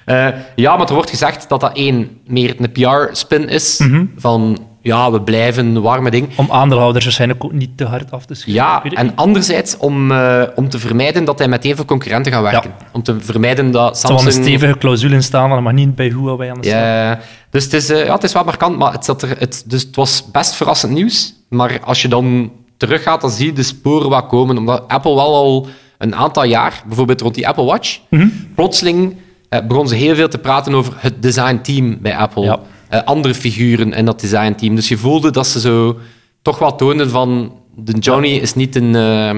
Eh, 0.06 0.28
ja, 0.56 0.78
maar 0.78 0.88
er 0.88 0.94
wordt 0.94 1.10
gezegd 1.10 1.50
dat 1.50 1.60
dat 1.62 1.78
één 1.78 2.10
meer 2.28 2.56
een 2.60 2.72
PR-spin 2.72 3.48
is. 3.50 3.78
Mhm. 3.78 4.06
Van 4.18 4.58
ja, 4.88 5.12
we 5.12 5.22
blijven 5.22 5.66
een 5.66 5.82
warme 5.82 6.12
ding. 6.12 6.28
Om 6.38 6.52
aandeelhouders 6.52 7.04
waarschijnlijk 7.06 7.44
ook 7.44 7.52
niet 7.52 7.78
te 7.78 7.86
hard 7.86 8.12
af 8.12 8.26
te 8.26 8.34
schieten. 8.34 8.64
Ja, 8.64 8.84
en 8.84 9.16
anderzijds 9.16 9.78
om, 9.78 10.12
eh, 10.12 10.44
om 10.56 10.70
te 10.70 10.80
vermijden 10.80 11.26
dat 11.26 11.40
hij 11.40 11.48
met 11.48 11.66
even 11.66 11.86
concurrenten 11.86 12.32
gaat 12.32 12.42
werken. 12.42 12.72
Om 12.92 13.04
te 13.04 13.20
vermijden 13.20 13.72
dat 13.72 13.90
Er 13.90 13.96
zal 13.96 14.10
Samsung... 14.10 14.36
een 14.36 14.44
stevige 14.44 14.78
clausule 14.78 15.16
in 15.16 15.24
staan, 15.24 15.50
maar 15.50 15.64
mag 15.64 15.74
niet 15.74 15.96
bij 15.96 16.08
Huawei 16.08 16.50
aan 16.50 16.62
de 16.62 16.68
slag. 16.68 16.80
Ja, 16.80 17.20
dus 17.50 17.64
het 17.64 17.74
is, 17.74 17.90
eh, 17.90 18.06
ja, 18.06 18.14
het 18.14 18.24
is 18.24 18.34
wel 18.34 18.44
markant, 18.44 18.78
maar 18.78 18.92
het, 18.92 19.06
zat 19.06 19.22
er, 19.22 19.36
het, 19.40 19.64
dus 19.66 19.82
het 19.82 19.96
was 19.96 20.32
best 20.32 20.56
verrassend 20.56 20.92
nieuws. 20.94 21.34
Maar 21.50 21.80
als 21.84 22.02
je 22.02 22.08
dan 22.08 22.52
teruggaat, 22.78 23.22
dan 23.22 23.30
zie 23.30 23.46
je 23.46 23.54
de 23.54 23.64
sporen 23.64 24.10
wat 24.10 24.28
komen. 24.28 24.58
Omdat 24.58 24.84
Apple 24.88 25.16
wel 25.16 25.36
al 25.36 25.68
een 25.98 26.16
aantal 26.16 26.44
jaar, 26.44 26.84
bijvoorbeeld 26.88 27.22
rond 27.22 27.36
die 27.36 27.48
Apple 27.48 27.64
Watch, 27.66 28.00
Mhm. 28.10 28.28
plotseling 28.56 29.16
eh, 29.50 29.60
begon 29.68 29.88
ze 29.88 29.96
heel 29.96 30.16
veel 30.16 30.28
te 30.28 30.38
praten 30.38 30.74
over 30.74 30.94
het 30.98 31.22
designteam 31.22 31.98
bij 32.02 32.18
Apple. 32.18 32.44
Ja. 32.44 32.60
Eh, 32.90 33.04
andere 33.04 33.34
figuren 33.34 33.94
in 33.94 34.06
dat 34.06 34.20
designteam. 34.20 34.76
Dus 34.76 34.88
je 34.88 34.98
voelde 34.98 35.32
dat 35.32 35.48
ze 35.48 35.60
zo 35.60 35.98
toch 36.42 36.60
wel 36.60 36.76
toonden 36.76 37.10
van... 37.10 37.56
De 37.76 37.92
Johnny 37.98 38.30
is 38.30 38.54
niet 38.56 38.76
een... 38.76 38.84
eh, 38.88 38.94
Maar 38.94 39.34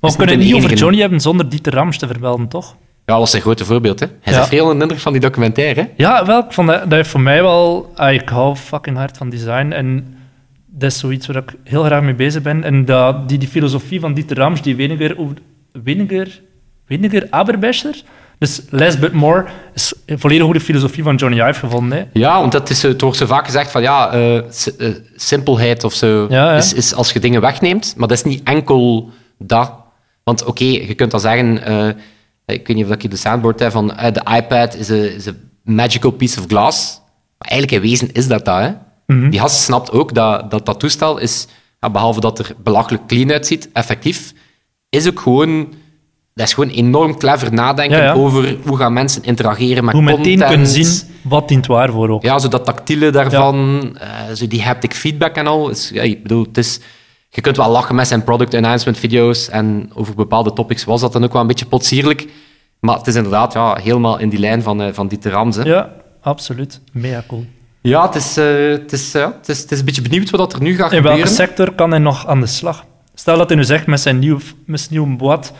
we 0.00 0.16
kunnen 0.16 0.34
een 0.34 0.40
het 0.40 0.50
niet 0.52 0.54
over. 0.64 0.74
Johnny 0.76 1.00
hebben 1.00 1.20
zonder 1.20 1.48
Dieter 1.48 1.72
Rams 1.74 1.98
te 1.98 2.06
vermelden, 2.06 2.48
toch? 2.48 2.66
Ja, 3.06 3.12
dat 3.12 3.18
was 3.18 3.30
zijn 3.30 3.42
grote 3.42 3.64
voorbeeld. 3.64 4.00
Hè. 4.00 4.06
Hij 4.20 4.32
Ja. 4.34 4.40
is 4.42 4.48
veel 4.48 4.66
de 4.66 4.72
indruk 4.82 4.98
van 5.00 5.12
die 5.12 5.20
documentaire. 5.20 5.80
hè. 5.80 5.86
Ja, 5.96 6.26
wel, 6.26 6.38
ik 6.44 6.52
vond 6.52 6.68
dat, 6.68 6.80
dat 6.80 6.92
heeft 6.92 7.08
voor 7.10 7.20
mij 7.20 7.42
wel... 7.42 7.92
ah, 7.94 8.12
ik 8.12 8.28
hou 8.28 8.56
fucking 8.56 8.96
hard 8.96 9.16
van 9.16 9.28
design 9.30 9.70
en 9.72 10.14
dat 10.66 10.90
is 10.90 10.98
zoiets 10.98 11.26
waar 11.26 11.36
ik 11.36 11.54
heel 11.64 11.82
graag 11.84 12.02
mee 12.02 12.14
bezig 12.14 12.42
ben. 12.42 12.64
En 12.64 12.84
dat, 12.84 13.28
die, 13.28 13.38
die 13.38 13.48
filosofie 13.48 14.00
van 14.00 14.14
Dieter 14.14 14.36
Rams, 14.36 14.62
die 14.62 14.76
weniger... 14.76 15.16
Weniger... 15.72 16.40
Weniger 16.86 17.26
Aberbescher? 17.30 18.02
Dus 18.44 18.60
less 18.70 18.98
but 18.98 19.12
more 19.12 19.44
is 19.74 19.92
een 20.06 20.18
volledig 20.18 20.44
goede 20.44 20.60
filosofie 20.60 21.02
van 21.02 21.16
Johnny 21.16 21.40
Ive 21.40 21.58
gevonden. 21.58 21.98
Hè? 21.98 22.04
Ja, 22.12 22.40
want 22.40 22.52
dat 22.52 22.70
is, 22.70 22.82
het 22.82 23.00
wordt 23.00 23.16
zo 23.16 23.26
vaak 23.26 23.44
gezegd 23.44 23.70
van 23.70 23.82
ja, 23.82 24.12
eh, 24.12 24.36
eh, 24.36 24.44
simpelheid 25.16 25.84
of 25.84 25.94
zo 25.94 26.26
Ja. 26.28 26.56
Is, 26.56 26.72
is 26.72 26.94
als 26.94 27.12
je 27.12 27.20
dingen 27.20 27.40
wegneemt. 27.40 27.94
Maar 27.96 28.08
dat 28.08 28.16
is 28.16 28.24
niet 28.24 28.42
enkel 28.42 29.10
dat. 29.38 29.72
Want 30.24 30.44
oké, 30.44 30.64
je 30.64 30.94
kunt 30.94 31.10
dan 31.10 31.20
zeggen, 31.20 31.64
eh, 31.64 31.88
ik 32.46 32.66
weet 32.66 32.76
niet 32.76 32.84
of 32.84 32.92
ik 32.92 33.00
hier 33.00 33.10
de 33.10 33.16
soundboard 33.16 33.60
heb 33.60 33.72
van 33.72 33.96
eh, 33.96 34.12
de 34.12 34.22
iPad 34.36 34.74
is 34.74 34.88
een 34.88 35.14
is 35.14 35.28
a 35.28 35.32
magical 35.62 36.10
piece 36.10 36.40
of 36.40 36.46
glass. 36.46 37.00
Maar 37.38 37.48
eigenlijk 37.50 37.82
in 37.82 37.90
wezen 37.90 38.12
is 38.12 38.28
dat 38.28 38.44
dat. 38.44 38.58
Hè? 38.58 38.70
Mhm. 39.06 39.30
Die 39.30 39.40
gast 39.40 39.62
snapt 39.62 39.92
ook 39.92 40.14
dat 40.14 40.50
dat, 40.50 40.66
dat 40.66 40.80
toestel 40.80 41.18
is, 41.18 41.46
behalve 41.92 42.20
dat 42.20 42.38
er 42.38 42.54
belachelijk 42.62 43.06
clean 43.06 43.32
uitziet, 43.32 43.68
effectief, 43.72 44.32
is 44.88 45.08
ook 45.08 45.20
gewoon... 45.20 45.82
Dat 46.34 46.46
is 46.46 46.52
gewoon 46.54 46.70
enorm 46.70 47.18
clever 47.18 47.52
nadenken 47.52 47.96
Ja, 47.98 48.04
ja. 48.04 48.12
over 48.12 48.56
hoe 48.66 48.76
gaan 48.76 48.92
mensen 48.92 49.22
interageren 49.22 49.84
met 49.84 49.94
Hoe 49.94 50.02
meteen 50.02 50.22
content. 50.24 50.48
kunnen 50.48 50.66
zien 50.66 51.08
wat 51.22 51.48
dient 51.48 51.66
waar 51.66 51.90
voor 51.90 52.08
ook. 52.08 52.22
Ja, 52.22 52.38
zo 52.38 52.48
dat 52.48 52.64
tactiele 52.64 53.10
daarvan, 53.10 53.80
eh, 54.00 54.08
zo 54.34 54.46
die 54.46 54.62
haptic 54.62 54.94
feedback 54.94 55.36
en 55.36 55.46
al. 55.46 55.72
Ja, 55.92 56.02
ik 56.02 56.22
bedoel, 56.22 56.44
het 56.44 56.58
is, 56.58 56.80
je 57.28 57.40
kunt 57.40 57.56
wel 57.56 57.70
lachen 57.70 57.94
met 57.94 58.08
zijn 58.08 58.24
product 58.24 58.54
announcement 58.54 58.98
video's 58.98 59.48
en 59.48 59.90
over 59.94 60.14
bepaalde 60.14 60.52
topics 60.52 60.84
was 60.84 61.00
dat 61.00 61.12
dan 61.12 61.24
ook 61.24 61.32
wel 61.32 61.40
een 61.40 61.46
beetje 61.46 61.66
potsierlijk. 61.66 62.28
Maar 62.80 62.96
het 62.96 63.06
is 63.06 63.14
inderdaad 63.14 63.52
ja, 63.52 63.78
helemaal 63.82 64.18
in 64.18 64.28
die 64.28 64.38
lijn 64.38 64.62
van, 64.62 64.82
eh, 64.82 64.88
van 64.92 65.08
Dieter 65.08 65.30
Rams. 65.32 65.56
Hè. 65.56 65.62
Ja. 65.62 65.70
Ja, 65.74 65.92
absoluut. 66.22 66.80
Mega 66.92 67.24
cool. 67.28 67.44
het, 67.82 68.14
is, 68.14 68.36
eh, 68.36 68.44
het, 68.68 68.92
is, 68.92 69.12
ja, 69.12 69.32
het, 69.38 69.48
is, 69.48 69.60
het 69.60 69.72
is 69.72 69.78
een 69.78 69.84
beetje 69.84 70.02
benieuwd 70.02 70.30
wat 70.30 70.52
er 70.52 70.62
nu 70.62 70.76
gaat 70.76 70.92
In 70.92 71.02
welke 71.02 71.18
gebeuren. 71.18 71.34
sector 71.34 71.72
kan 71.74 71.90
hij 71.90 71.98
nog 71.98 72.26
aan 72.26 72.40
de 72.40 72.46
slag? 72.46 72.84
Stel 73.14 73.38
dat 73.38 73.48
hij 73.48 73.56
nu 73.58 73.64
zegt 73.64 73.86
met 73.86 74.00
zijn 74.00 74.18
nieuw, 74.18 74.38
met 74.66 74.80
zijn 74.80 74.90
nieuwe 74.92 75.16
boot, 75.16 75.52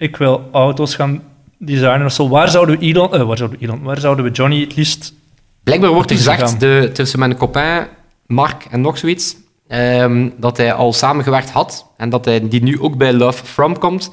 ik 0.00 0.16
wil 0.16 0.48
auto's 0.52 0.94
gaan 0.94 1.22
designen 1.58 2.06
of 2.06 2.12
zo. 2.12 2.28
Waar 2.28 2.48
zouden 2.48 2.78
we 2.78 2.84
Elon, 2.84 3.14
eh, 3.14 3.22
waar 3.22 3.36
zouden 3.36 3.58
we 3.58 3.64
Elon, 3.64 3.82
waar 3.82 4.00
zouden 4.00 4.24
we 4.24 4.30
Johnny 4.30 4.60
het 4.60 4.76
liefst... 4.76 5.14
Blijkbaar 5.62 5.90
wordt 5.90 6.10
er 6.10 6.16
gezegd, 6.16 6.60
de, 6.60 6.90
tussen 6.92 7.18
mijn 7.18 7.36
copain, 7.36 7.86
Mark 8.26 8.66
en 8.70 8.80
nog 8.80 8.98
zoiets, 8.98 9.36
ehm, 9.68 10.28
dat 10.36 10.56
hij 10.56 10.72
al 10.72 10.92
samengewerkt 10.92 11.50
had 11.50 11.86
en 11.96 12.10
dat 12.10 12.24
hij 12.24 12.48
die 12.48 12.62
nu 12.62 12.80
ook 12.80 12.96
bij 12.96 13.12
Love 13.12 13.44
From 13.44 13.78
komt. 13.78 14.10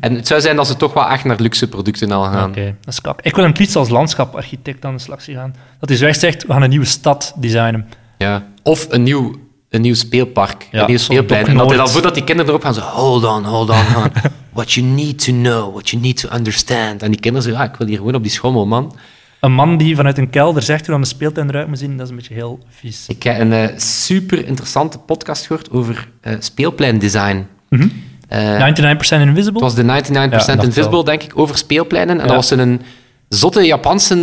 En 0.00 0.14
het 0.14 0.26
zou 0.26 0.40
zijn 0.40 0.56
dat 0.56 0.66
ze 0.66 0.76
toch 0.76 0.92
wel 0.92 1.08
echt 1.08 1.24
naar 1.24 1.40
luxe 1.40 1.68
producten 1.68 2.12
al 2.12 2.22
gaan. 2.24 2.50
Oké, 2.50 2.76
dat 2.80 2.92
is 2.92 3.00
kak. 3.00 3.20
Ik 3.22 3.34
wil 3.34 3.42
hem 3.42 3.52
het 3.52 3.60
liefst 3.60 3.76
als 3.76 3.88
landschaparchitect 3.88 4.84
aan 4.84 4.94
de 4.94 5.02
slag 5.02 5.22
zien 5.22 5.36
gaan. 5.36 5.54
Dat 5.80 5.88
hij 5.88 5.98
zo 5.98 6.06
echt 6.06 6.20
zegt, 6.20 6.46
we 6.46 6.52
gaan 6.52 6.62
een 6.62 6.70
nieuwe 6.70 6.84
stad 6.84 7.34
designen. 7.36 7.88
Ja. 8.18 8.46
Of 8.62 8.86
een 8.90 9.02
nieuw, 9.02 9.34
een 9.70 9.80
nieuw 9.80 9.94
speelpark, 9.94 10.68
Ja, 10.70 10.80
een 10.80 10.86
nieuw 10.86 10.98
speelplein. 10.98 11.46
En 11.46 11.56
dat 11.56 11.56
hij 11.58 11.66
dan 11.68 11.76
Noord. 11.76 11.90
voordat 11.90 12.14
die 12.14 12.24
kinderen 12.24 12.50
erop 12.50 12.62
gaan, 12.64 12.74
zo, 12.74 12.80
hold 12.80 13.24
on, 13.24 13.44
hold 13.44 13.68
on, 13.70 13.76
hold 13.76 14.04
on. 14.04 14.10
What 14.52 14.72
you 14.72 14.86
need 14.86 15.24
to 15.24 15.32
know, 15.32 15.70
what 15.72 15.88
you 15.90 16.02
need 16.02 16.16
to 16.20 16.28
understand. 16.36 17.02
En 17.02 17.10
die 17.10 17.20
kinderen 17.20 17.48
zo, 17.50 17.54
ja, 17.58 17.64
ik 17.64 17.76
wil 17.76 17.86
hier 17.86 17.96
gewoon 17.96 18.14
op 18.14 18.22
die 18.22 18.30
schommel, 18.32 18.66
man. 18.66 18.96
Een 19.40 19.52
man 19.52 19.76
die 19.76 19.96
vanuit 19.96 20.18
een 20.18 20.30
kelder 20.30 20.62
zegt 20.62 20.80
hoe 20.80 20.90
dan 20.90 21.00
de 21.00 21.06
speeltuin 21.06 21.48
eruit 21.48 21.68
moet 21.68 21.78
zien, 21.78 21.96
dat 21.96 22.04
is 22.04 22.10
een 22.10 22.16
beetje 22.16 22.34
heel 22.34 22.58
vies. 22.68 23.04
Ik 23.08 23.22
heb 23.22 23.40
een 23.40 23.52
eh, 23.52 23.78
super 23.78 24.46
interessante 24.46 24.98
podcast 24.98 25.46
gehoord 25.46 25.70
over 25.70 26.08
eh 26.20 26.34
speelpleindesign. 26.38 27.46
Mhm. 27.68 27.88
Eh, 28.28 28.58
99% 28.58 29.20
Invisible? 29.20 29.52
Het 29.52 29.60
was 29.60 29.74
de 29.74 29.82
99% 29.82 30.12
Ja, 30.12 30.26
dacht 30.28 30.48
Invisible, 30.48 30.90
wel. 30.90 31.04
denk 31.04 31.22
ik, 31.22 31.38
over 31.38 31.56
speelpleinen. 31.58 32.14
En 32.14 32.20
Ja. 32.22 32.26
dat 32.26 32.36
was 32.36 32.50
een 32.50 32.82
zotte 33.28 33.62
Japanse, 33.62 34.14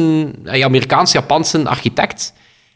Amerikaans-Japanse 0.46 1.68
architect. 1.70 2.34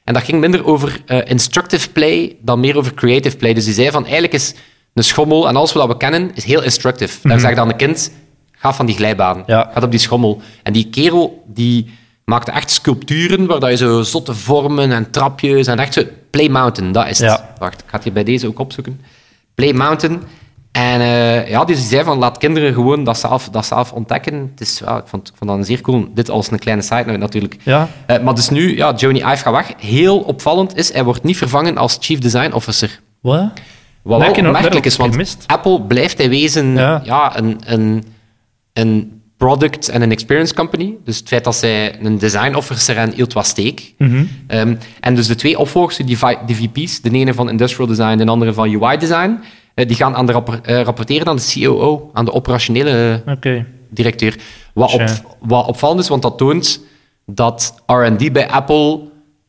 En 0.09 0.15
dat 0.15 0.23
ging 0.23 0.39
minder 0.39 0.65
over 0.65 1.01
eh, 1.05 1.19
instructive 1.23 1.89
play 1.89 2.35
dan 2.41 2.59
meer 2.59 2.77
over 2.77 2.93
creative 2.93 3.37
play. 3.37 3.53
Dus 3.53 3.65
die 3.65 3.73
zei 3.73 3.91
van, 3.91 4.03
eigenlijk 4.03 4.33
is 4.33 4.53
een 4.93 5.03
schommel 5.03 5.47
en 5.47 5.55
alles 5.55 5.73
wat 5.73 5.87
we 5.87 5.97
kennen, 5.97 6.31
is 6.33 6.43
heel 6.43 6.63
instructive. 6.63 7.27
Daar 7.27 7.39
zeg 7.39 7.49
je 7.49 7.55
dan 7.55 7.69
een 7.69 7.75
kind, 7.75 8.11
ga 8.51 8.73
van 8.73 8.85
die 8.85 8.95
glijbaan. 8.95 9.37
Mhm. 9.37 9.51
Ja. 9.51 9.71
Ga 9.73 9.81
op 9.81 9.91
die 9.91 9.99
schommel. 9.99 10.41
En 10.63 10.73
die 10.73 10.89
kerel, 10.89 11.43
die 11.47 11.89
maakte 12.25 12.51
echt 12.51 12.71
sculpturen 12.71 13.45
waar 13.45 13.59
dat 13.59 13.69
je 13.69 13.77
zo 13.77 14.01
zotte 14.01 14.33
vormen 14.33 14.91
en 14.91 15.11
trapjes 15.11 15.67
en 15.67 15.79
echt 15.79 15.93
zo... 15.93 16.03
Play 16.29 16.49
Mountain, 16.49 16.91
dat 16.91 17.07
is 17.07 17.19
het. 17.19 17.29
Ja. 17.29 17.55
Wacht, 17.59 17.79
ik 17.81 17.85
ga 17.87 17.95
het 17.95 18.03
hier 18.03 18.13
bij 18.13 18.23
deze 18.23 18.47
ook 18.47 18.59
opzoeken. 18.59 19.01
Play 19.55 19.73
Mountain. 19.73 20.21
En 20.71 21.01
eh, 21.01 21.49
ja, 21.49 21.65
dus 21.65 21.77
die 21.77 21.85
zei 21.85 22.03
van, 22.03 22.17
laat 22.17 22.37
kinderen 22.37 22.73
gewoon 22.73 23.03
dat 23.03 23.17
zelf, 23.17 23.49
dat 23.49 23.65
zelf 23.65 23.91
ontdekken. 23.91 24.49
Het 24.51 24.61
is, 24.61 24.79
ja, 24.85 24.97
ik, 24.97 25.03
vond, 25.05 25.27
ik 25.27 25.33
vond 25.37 25.49
dat 25.49 25.59
een 25.59 25.65
zeer 25.65 25.81
cool. 25.81 26.07
Dit 26.13 26.29
als 26.29 26.51
een 26.51 26.59
kleine 26.59 26.83
side 26.83 27.03
note 27.05 27.17
natuurlijk. 27.17 27.57
Ja. 27.63 27.87
Eh, 28.05 28.19
maar 28.19 28.35
dus 28.35 28.49
nu, 28.49 28.77
ja, 28.77 28.93
Johnny 28.93 29.19
Ive 29.19 29.43
gaat 29.43 29.53
weg. 29.53 29.73
Heel 29.77 30.19
opvallend 30.19 30.75
is, 30.77 30.93
hij 30.93 31.03
wordt 31.03 31.23
niet 31.23 31.37
vervangen 31.37 31.77
als 31.77 31.97
Chief 31.99 32.19
Design 32.19 32.51
Officer. 32.51 32.99
Wat? 33.21 33.51
Wat 34.01 34.19
wel 34.19 34.29
opmerkelijk 34.29 34.85
is, 34.85 34.95
want 34.95 35.11
gemist. 35.11 35.43
Apple 35.47 35.81
blijft 35.81 36.17
hij 36.17 36.29
wezen 36.29 36.73
Ja. 36.75 37.01
ja. 37.03 37.37
een, 37.37 37.59
een, 37.65 38.03
een 38.73 39.21
product 39.37 39.89
en 39.89 40.01
een 40.01 40.11
experience 40.11 40.53
company. 40.53 40.95
Dus 41.03 41.17
het 41.17 41.27
feit 41.27 41.43
dat 41.43 41.55
zij 41.55 41.99
een 42.01 42.17
design 42.17 42.55
officer 42.55 42.97
en 42.97 43.11
hield 43.11 43.33
was 43.33 43.47
steek. 43.47 43.93
Mhm. 43.97 44.23
Ehm, 44.47 44.75
en 44.99 45.15
dus 45.15 45.27
de 45.27 45.35
twee 45.35 45.59
opvolgers, 45.59 45.97
die, 45.97 46.17
die 46.45 46.55
VP's, 46.55 47.01
de 47.01 47.09
ene 47.11 47.33
van 47.33 47.49
industrial 47.49 47.87
design, 47.87 48.17
de 48.17 48.25
andere 48.25 48.53
van 48.53 48.81
UI 48.81 48.97
design, 48.97 49.39
die 49.85 49.95
gaan 49.95 50.15
aan 50.15 50.25
de 50.25 50.31
rappor- 50.31 50.61
eh, 50.61 50.81
rapporteren 50.81 51.27
aan 51.27 51.35
de 51.35 51.59
COO, 51.59 52.09
aan 52.13 52.25
de 52.25 52.33
operationele 52.33 53.23
Oké. 53.27 53.65
directeur. 53.89 54.37
Wat, 54.73 54.93
op, 54.93 55.01
wat 55.39 55.67
opvallend 55.67 55.99
is, 55.99 56.07
want 56.07 56.21
dat 56.21 56.37
toont 56.37 56.81
dat 57.25 57.83
R&D 57.85 58.33
bij 58.33 58.49
Apple, 58.49 58.99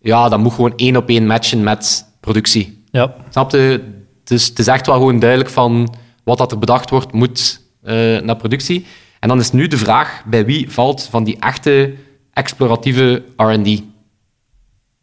ja, 0.01 0.29
dat 0.29 0.39
moet 0.39 0.53
gewoon 0.53 0.73
één 0.77 0.97
op 0.97 1.09
één 1.09 1.27
matchen 1.27 1.63
met 1.63 2.07
productie. 2.21 2.85
Ja. 2.91 3.15
Snap 3.31 3.51
je? 3.51 3.85
Dus 4.25 4.47
het 4.47 4.59
is 4.59 4.67
echt 4.67 4.87
wel 4.87 4.95
gewoon 4.95 5.19
duidelijk 5.19 5.51
van 5.51 5.95
wat 6.25 6.39
dat 6.39 6.53
er 6.53 6.59
bedacht 6.59 6.91
wordt, 6.91 7.13
moet 7.13 7.61
eh, 7.83 7.95
naar 8.21 8.37
productie. 8.37 8.87
En 9.21 9.29
dan 9.29 9.39
is 9.39 9.53
nu 9.53 9.67
de 9.69 9.77
vraag, 9.77 10.23
bij 10.27 10.45
wie 10.45 10.71
valt 10.71 11.09
van 11.11 11.25
die 11.25 11.37
echte 11.41 11.95
exploratieve 12.33 13.23
R&D? 13.37 13.83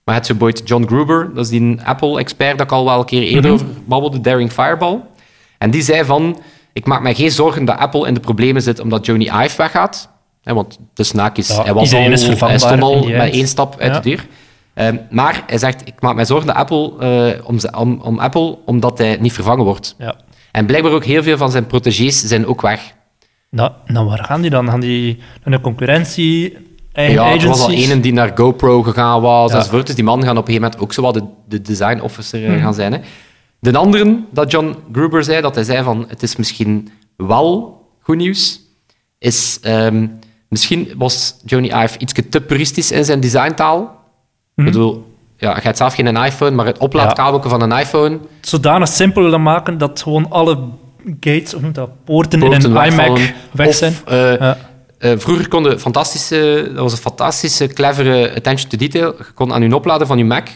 Maar 0.03 0.15
het 0.15 0.29
is 0.39 0.61
John 0.65 0.85
Gruber, 0.85 1.33
dat 1.33 1.43
is 1.43 1.49
die 1.49 1.77
Apple-expert 1.83 2.57
dat 2.57 2.67
ik 2.67 2.73
al 2.73 2.85
wel 2.85 2.99
een 2.99 3.05
keer 3.05 3.21
eerder 3.21 3.51
over 3.51 3.65
babbelde, 3.85 4.21
Daring 4.21 4.51
Fireball. 4.51 4.99
En 5.57 5.71
die 5.71 5.81
zei 5.81 6.03
van, 6.05 6.39
ik 6.73 6.85
maak 6.85 7.01
mij 7.01 7.15
geen 7.15 7.31
zorgen 7.31 7.65
dat 7.65 7.77
Apple 7.77 8.07
in 8.07 8.13
de 8.13 8.19
problemen 8.19 8.61
zit 8.61 8.79
omdat 8.79 9.05
Johnny 9.05 9.25
Ive 9.43 9.57
weggaat. 9.57 10.09
Hè, 10.43 10.53
want 10.53 10.79
de 10.93 11.03
snaak 11.03 11.37
is, 11.37 11.47
Ja, 11.47 11.63
hij, 11.63 11.73
was 11.73 11.93
al, 11.93 12.01
hij 12.47 12.57
stond 12.59 12.81
al 12.81 13.07
met 13.07 13.33
één 13.33 13.47
stap 13.47 13.79
uit 13.79 13.93
Ja. 13.93 13.99
de 13.99 14.09
deur. 14.09 14.25
Ehm, 14.73 14.97
maar 15.09 15.43
hij 15.47 15.57
zegt, 15.57 15.81
ik 15.87 15.93
maak 15.99 16.15
mij 16.15 16.25
zorgen 16.25 16.47
dat 16.47 16.55
Apple, 16.55 16.93
eh, 16.99 17.45
om, 17.47 17.57
om, 17.77 17.99
om 18.01 18.19
Apple 18.19 18.57
omdat 18.65 18.97
hij 18.97 19.17
niet 19.19 19.33
vervangen 19.33 19.65
wordt. 19.65 19.95
ja. 19.97 20.15
En 20.51 20.65
blijkbaar 20.65 20.91
ook 20.91 21.05
heel 21.05 21.23
veel 21.23 21.37
van 21.37 21.51
zijn 21.51 21.65
protégés 21.67 22.21
zijn 22.21 22.45
ook 22.47 22.61
weg. 22.61 22.81
Nou, 23.49 23.71
nou, 23.85 24.07
waar 24.07 24.23
gaan 24.23 24.41
die 24.41 24.49
dan? 24.49 24.69
Gaan 24.69 24.79
die 24.79 25.19
naar 25.43 25.57
de 25.57 25.61
concurrentie, 25.63 26.57
eigen 26.93 27.15
Ja, 27.23 27.31
er 27.31 27.47
was 27.47 27.61
al 27.61 27.71
een 27.71 28.01
die 28.01 28.13
naar 28.13 28.31
GoPro 28.35 28.81
gegaan 28.83 29.21
was, 29.21 29.51
Ja. 29.51 29.57
enzovoort. 29.57 29.85
Dus 29.85 29.95
die 29.95 30.03
man 30.03 30.23
gaan 30.23 30.37
op 30.37 30.47
een 30.47 30.53
gegeven 30.53 30.61
moment 30.61 30.81
ook 30.81 30.93
zo 30.93 31.01
wat 31.01 31.13
de, 31.13 31.23
de 31.47 31.61
design 31.61 31.99
officer 32.01 32.53
eh, 32.55 32.61
gaan 32.61 32.73
zijn. 32.73 32.93
Hè. 32.93 32.99
De 33.59 33.77
andere, 33.77 34.23
dat 34.31 34.51
John 34.51 34.75
Gruber 34.91 35.23
zei, 35.23 35.41
dat 35.41 35.55
hij 35.55 35.63
zei 35.63 35.83
van, 35.83 36.05
het 36.07 36.23
is 36.23 36.35
misschien 36.35 36.89
wel 37.15 37.81
goed 38.01 38.17
nieuws, 38.17 38.61
is 39.19 39.59
ehm, 39.61 40.07
misschien 40.49 40.91
was 40.97 41.35
Johnny 41.45 41.67
Ive 41.83 41.97
iets 41.99 42.13
te 42.29 42.41
puristisch 42.41 42.91
in 42.91 43.05
zijn 43.05 43.19
designtaal. 43.19 43.81
Mhm. 44.55 44.67
Ik 44.67 44.73
bedoel, 44.73 45.15
ja, 45.37 45.55
je 45.55 45.61
hebt 45.61 45.77
zelf 45.77 45.93
geen 45.93 46.17
iPhone, 46.17 46.51
maar 46.51 46.65
het 46.65 46.77
oplaadkabelje 46.77 47.49
van 47.49 47.61
een 47.61 47.79
iPhone 47.79 48.19
Zodanig 48.41 48.87
simpel 48.87 49.39
maken 49.39 49.77
dat 49.77 50.01
gewoon 50.01 50.29
alle 50.29 50.57
gates, 51.19 51.53
of 51.53 51.61
dat, 51.61 51.89
poorten, 52.03 52.39
poorten 52.39 52.69
in 52.71 52.75
een 52.75 52.91
iMac 52.91 53.33
weg 53.51 53.73
zijn. 53.73 53.91
Of, 53.91 54.03
eh, 54.11 54.37
Ja. 54.39 54.57
eh, 54.97 55.11
vroeger 55.17 55.47
kon 55.47 55.63
je 55.63 55.79
fantastische, 55.79 56.63
dat 56.73 56.81
was 56.81 56.91
een 56.91 56.97
fantastische, 56.97 57.67
clevere 57.67 58.35
attention 58.35 58.69
to 58.69 58.77
detail. 58.77 59.13
Je 59.17 59.23
kon 59.33 59.53
aan 59.53 59.61
je 59.61 59.75
opladen 59.75 60.07
van 60.07 60.17
je 60.17 60.25
Mac, 60.25 60.47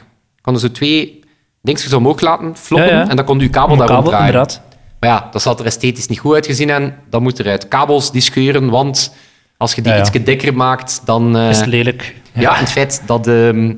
kon 0.42 0.54
je 0.54 0.60
zo 0.60 0.72
twee 1.62 1.74
dingetjes 1.76 1.94
omhoog 1.94 2.22
laten 2.22 2.56
floppen 2.58 2.90
Ja, 2.90 2.96
ja. 3.02 3.10
en 3.10 3.16
dan 3.16 3.26
kon 3.26 3.38
je 3.38 3.44
je 3.44 3.50
kabel 3.50 3.72
Om 3.72 3.78
daar 3.78 3.88
kabel, 3.88 4.02
ronddraaien. 4.04 4.34
inderdaad. 4.34 4.62
Maar 5.00 5.10
ja, 5.10 5.28
dat 5.32 5.42
zat 5.42 5.60
er 5.60 5.66
esthetisch 5.66 6.08
niet 6.08 6.20
goed 6.20 6.34
uitgezien 6.34 6.70
en 6.70 6.96
dat 7.10 7.22
moet 7.22 7.40
eruit. 7.40 7.68
Kabels 7.68 8.12
die 8.12 8.22
scheuren, 8.22 8.70
want 8.70 9.14
als 9.58 9.74
je 9.74 9.82
die 9.82 9.98
iets 9.98 10.12
dikker 10.12 10.54
maakt, 10.54 11.02
dan... 11.06 11.38
eh, 11.38 11.50
Is 11.50 11.58
het 11.58 11.66
lelijk. 11.68 12.16
ja, 12.34 12.54
en 12.54 12.60
het 12.60 12.72
feit 12.72 13.02
dat 13.06 13.24
de... 13.24 13.78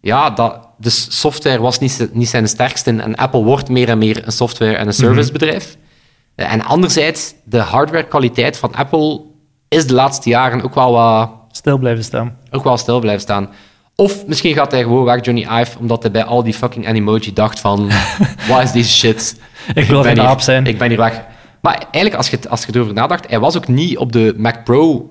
Ja, 0.00 0.30
dat, 0.30 0.68
de 0.78 0.90
software 0.90 1.60
was 1.60 1.78
niet, 1.78 2.08
niet 2.12 2.28
zijn 2.28 2.48
sterkste 2.48 2.90
en 2.90 3.14
Apple 3.14 3.42
wordt 3.42 3.68
meer 3.68 3.88
en 3.88 3.98
meer 3.98 4.22
een 4.26 4.32
software- 4.32 4.74
en 4.76 4.86
een 4.86 4.92
servicebedrijf. 4.92 5.76
Eh, 6.34 6.52
En 6.52 6.62
anderzijds, 6.64 7.34
de 7.44 7.58
hardwarekwaliteit 7.58 8.56
van 8.58 8.74
Apple 8.74 9.20
is 9.68 9.86
de 9.86 9.94
laatste 9.94 10.28
jaren 10.28 10.62
ook 10.62 10.74
wel, 10.74 10.92
wat, 10.92 11.30
Stil 11.50 11.78
blijven 11.78 12.04
staan. 12.04 12.38
ook 12.50 12.64
wel 12.64 12.76
stil 12.76 13.00
blijven 13.00 13.22
staan. 13.22 13.48
Of 13.96 14.26
misschien 14.26 14.54
gaat 14.54 14.70
hij 14.70 14.82
gewoon 14.82 15.04
weg, 15.04 15.24
Johnny 15.24 15.46
Ive, 15.60 15.78
omdat 15.78 16.02
hij 16.02 16.10
bij 16.10 16.24
al 16.24 16.42
die 16.42 16.54
fucking 16.54 16.88
Animoji 16.88 17.32
dacht 17.32 17.60
van... 17.60 17.90
Wat 18.48 18.62
is 18.62 18.72
deze 18.72 18.90
shit? 18.92 19.40
Ik 19.74 19.86
wil 19.86 20.06
hier- 20.06 20.20
aap 20.20 20.40
zijn. 20.40 20.66
Ik 20.66 20.78
ben 20.78 20.88
hier 20.88 20.96
weg. 20.98 21.24
Maar 21.60 21.74
eigenlijk, 21.78 22.14
als 22.14 22.30
je, 22.30 22.36
het- 22.36 22.48
als 22.48 22.64
je 22.64 22.72
erover 22.74 22.94
nadacht, 22.94 23.28
hij 23.30 23.40
was 23.40 23.56
ook 23.56 23.68
niet 23.68 23.98
op 23.98 24.12
de 24.12 24.34
Mac 24.36 24.64
Pro 24.64 25.10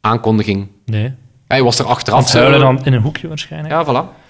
aankondiging. 0.00 0.68
Nee. 0.84 1.12
Hij 1.48 1.62
was 1.62 1.78
er 1.78 1.84
achteraf. 1.84 2.28
Zo- 2.28 2.38
huilen 2.38 2.60
dan 2.60 2.84
in 2.84 2.92
een 2.92 3.00
hoekje 3.02 3.28
waarschijnlijk. 3.28 3.74
ja, 3.74 3.84
voilà. 3.84 4.22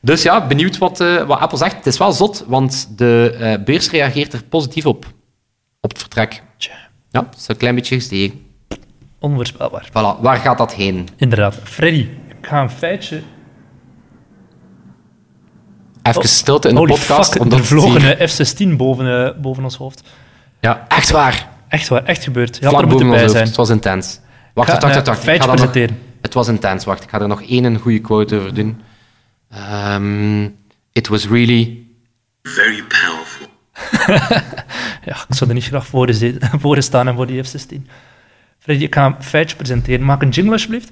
Dus 0.00 0.22
ja, 0.22 0.46
benieuwd 0.46 0.78
wat, 0.78 1.00
eh, 1.00 1.22
wat 1.22 1.38
Apple 1.40 1.58
zegt. 1.58 1.76
Het 1.76 1.86
is 1.86 1.98
wel 1.98 2.12
zot, 2.12 2.44
want 2.46 2.88
de 2.98 3.36
eh, 3.40 3.64
beurs 3.64 3.90
reageert 3.90 4.32
er 4.32 4.42
positief 4.44 4.86
op. 4.86 5.04
Op 5.80 5.90
het 5.90 5.98
vertrek. 5.98 6.42
Tja, 6.56 6.72
Ja, 7.10 7.26
het 7.30 7.38
is 7.38 7.48
een 7.48 7.56
klein 7.56 7.74
beetje 7.74 7.94
gestegen. 7.94 8.40
onvoorspelbaar. 9.20 9.88
Voilà, 9.90 10.20
waar 10.20 10.36
gaat 10.36 10.58
dat 10.58 10.74
heen? 10.74 11.08
Inderdaad. 11.16 11.58
Freddy, 11.62 12.08
ik 12.28 12.36
ga 12.46 12.62
een 12.62 12.70
feitje... 12.70 13.22
Even 16.08 16.28
stilte 16.28 16.68
in 16.68 16.74
de 16.74 16.80
Holy 16.80 16.92
podcast. 16.92 17.32
fuck, 17.32 17.42
omdat 17.42 17.58
er 17.58 17.64
vlogen 17.64 18.20
een 18.20 18.28
F-16 18.28 18.76
boven, 18.76 19.24
eh, 19.26 19.40
boven 19.40 19.64
ons 19.64 19.76
hoofd. 19.76 20.02
Ja, 20.60 20.84
echt 20.88 21.10
waar. 21.10 21.48
Echt 21.68 21.88
waar, 21.88 22.04
echt 22.04 22.24
gebeurd. 22.24 22.56
Je 22.56 22.62
had 22.64 22.70
Vlak 22.72 22.82
er 22.82 22.88
boven 22.88 23.06
moeten 23.06 23.06
ons 23.06 23.14
bij 23.16 23.20
hoofd. 23.20 23.32
zijn. 23.32 23.46
Het 23.46 23.56
was 23.56 23.70
intens. 23.70 24.20
Wacht, 24.54 24.68
Ik 24.68 24.74
wacht, 24.80 24.84
ga 24.84 24.88
wacht. 24.88 24.96
een 24.98 25.04
wacht. 25.04 25.18
Ik 25.18 25.24
feitje 25.24 25.48
ga 25.48 25.54
nog- 25.54 25.70
presenteren. 25.70 26.02
Het 26.22 26.34
was 26.34 26.48
intens. 26.48 26.84
Wacht, 26.84 27.02
ik 27.02 27.10
ga 27.10 27.20
er 27.20 27.28
nog 27.28 27.42
één 27.42 27.78
goede 27.78 27.98
quote 28.00 28.36
over 28.36 28.54
doen. 28.54 28.80
Ehm, 29.50 30.42
it 30.92 31.08
was 31.08 31.28
really... 31.28 31.78
Very 32.42 32.82
powerful. 32.82 33.46
Ja, 35.04 35.16
ik 35.28 35.34
zou 35.34 35.50
er 35.50 35.54
niet 35.56 35.64
graag 35.64 35.86
voor, 35.86 36.14
voor 36.60 36.82
staan 36.82 37.08
en 37.08 37.14
voor 37.14 37.26
die 37.26 37.42
F-16. 37.42 37.86
Freddy, 38.58 38.84
ik 38.84 38.94
ga 38.94 39.06
een 39.06 39.22
feitje 39.22 39.56
presenteren. 39.56 40.04
Maak 40.04 40.22
een 40.22 40.28
jingle 40.28 40.52
alsjeblieft. 40.52 40.90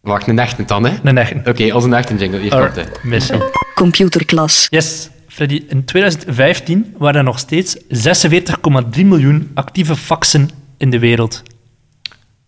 Wacht, 0.00 0.26
een 0.26 0.38
echte 0.38 0.64
dan, 0.64 0.84
hè? 0.84 0.94
Een 1.02 1.18
echte. 1.18 1.50
Oké, 1.50 1.72
als 1.72 1.84
een 1.84 1.94
echte 1.94 2.16
jingle. 2.16 2.38
Hier 2.40 2.50
komt 2.50 2.74
hij. 2.74 2.84
Alright, 2.84 3.04
missie. 3.04 3.38
Computerklas. 3.76 4.66
Yes, 4.70 5.10
Freddy. 5.28 5.64
In 5.68 5.84
2015 5.84 6.94
waren 6.98 7.16
er 7.16 7.24
nog 7.24 7.38
steeds 7.38 7.76
46,3 7.78 9.04
miljoen 9.04 9.50
actieve 9.54 9.96
faxen 9.96 10.48
in 10.76 10.90
de 10.90 10.98
wereld. 10.98 11.42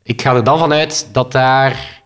Ik 0.03 0.23
ga 0.23 0.35
er 0.35 0.45
dan 0.45 0.59
vanuit 0.59 1.09
dat 1.13 1.33
daar 1.33 2.03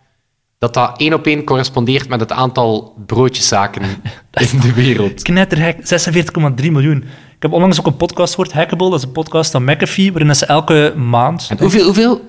dat 0.59 0.75
dat 0.75 0.99
één 1.01 1.15
op 1.15 1.27
één 1.27 1.45
correspondeert 1.45 2.09
met 2.09 2.21
het 2.21 2.33
aantal 2.33 2.95
broodjeszaken 3.07 3.83
in 4.53 4.61
de 4.61 4.73
wereld. 4.73 5.23
Knetterhek, 5.23 5.77
46,3 5.77 6.71
miljoen. 6.71 6.97
Ik 7.37 7.43
heb 7.43 7.53
onlangs 7.53 7.79
ook 7.79 7.87
een 7.87 7.97
podcast 7.97 8.35
gehoord, 8.35 8.53
Hackable, 8.53 8.91
dat 8.91 8.99
is 8.99 9.05
een 9.05 9.13
podcast 9.13 9.51
van 9.51 9.65
McAfee, 9.65 10.13
waarin 10.13 10.37
ze 10.37 10.47
elke 10.47 10.95
maand 10.97 11.47
En 11.51 11.59
hoeveel, 11.59 11.85
hoeveel 11.85 12.21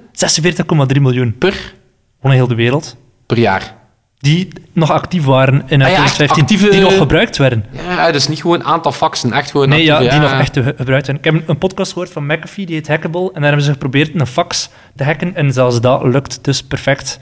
46,3 0.95 1.01
miljoen, 1.01 1.37
per, 1.37 1.73
gewoon 2.21 2.35
heel 2.35 2.47
de 2.47 2.55
wereld, 2.55 2.97
per 3.25 3.37
jaar? 3.37 3.82
Die 4.23 4.47
nog 4.73 4.91
actief 4.91 5.25
waren 5.25 5.63
in 5.67 5.81
Ah 5.81 5.89
ja, 5.89 6.03
echt 6.03 6.15
2015, 6.15 6.41
actieve- 6.41 6.69
die 6.69 6.81
nog 6.81 6.97
gebruikt 6.97 7.37
werden. 7.37 7.65
Ja, 7.71 8.11
dus 8.11 8.27
niet 8.27 8.41
gewoon 8.41 8.63
aantal 8.63 8.91
faxen, 8.91 9.31
echt 9.33 9.51
gewoon... 9.51 9.69
Nee, 9.69 9.83
ja, 9.83 9.99
die 9.99 10.19
nog 10.19 10.31
echt 10.31 10.53
ge- 10.53 10.73
gebruikt 10.77 11.07
werden. 11.07 11.15
Ik 11.15 11.23
heb 11.23 11.33
een- 11.33 11.43
een 11.47 11.57
podcast 11.57 11.91
gehoord 11.91 12.11
van 12.11 12.25
McAfee, 12.25 12.65
die 12.65 12.75
heet 12.75 12.87
Hackable, 12.87 13.25
en 13.27 13.33
daar 13.33 13.43
hebben 13.43 13.61
ze 13.63 13.71
geprobeerd 13.71 14.19
een 14.19 14.27
fax 14.27 14.69
te 14.95 15.03
hacken, 15.03 15.35
en 15.35 15.53
zelfs 15.53 15.81
dat 15.81 16.03
lukt 16.03 16.39
dus 16.43 16.63
perfect. 16.63 17.19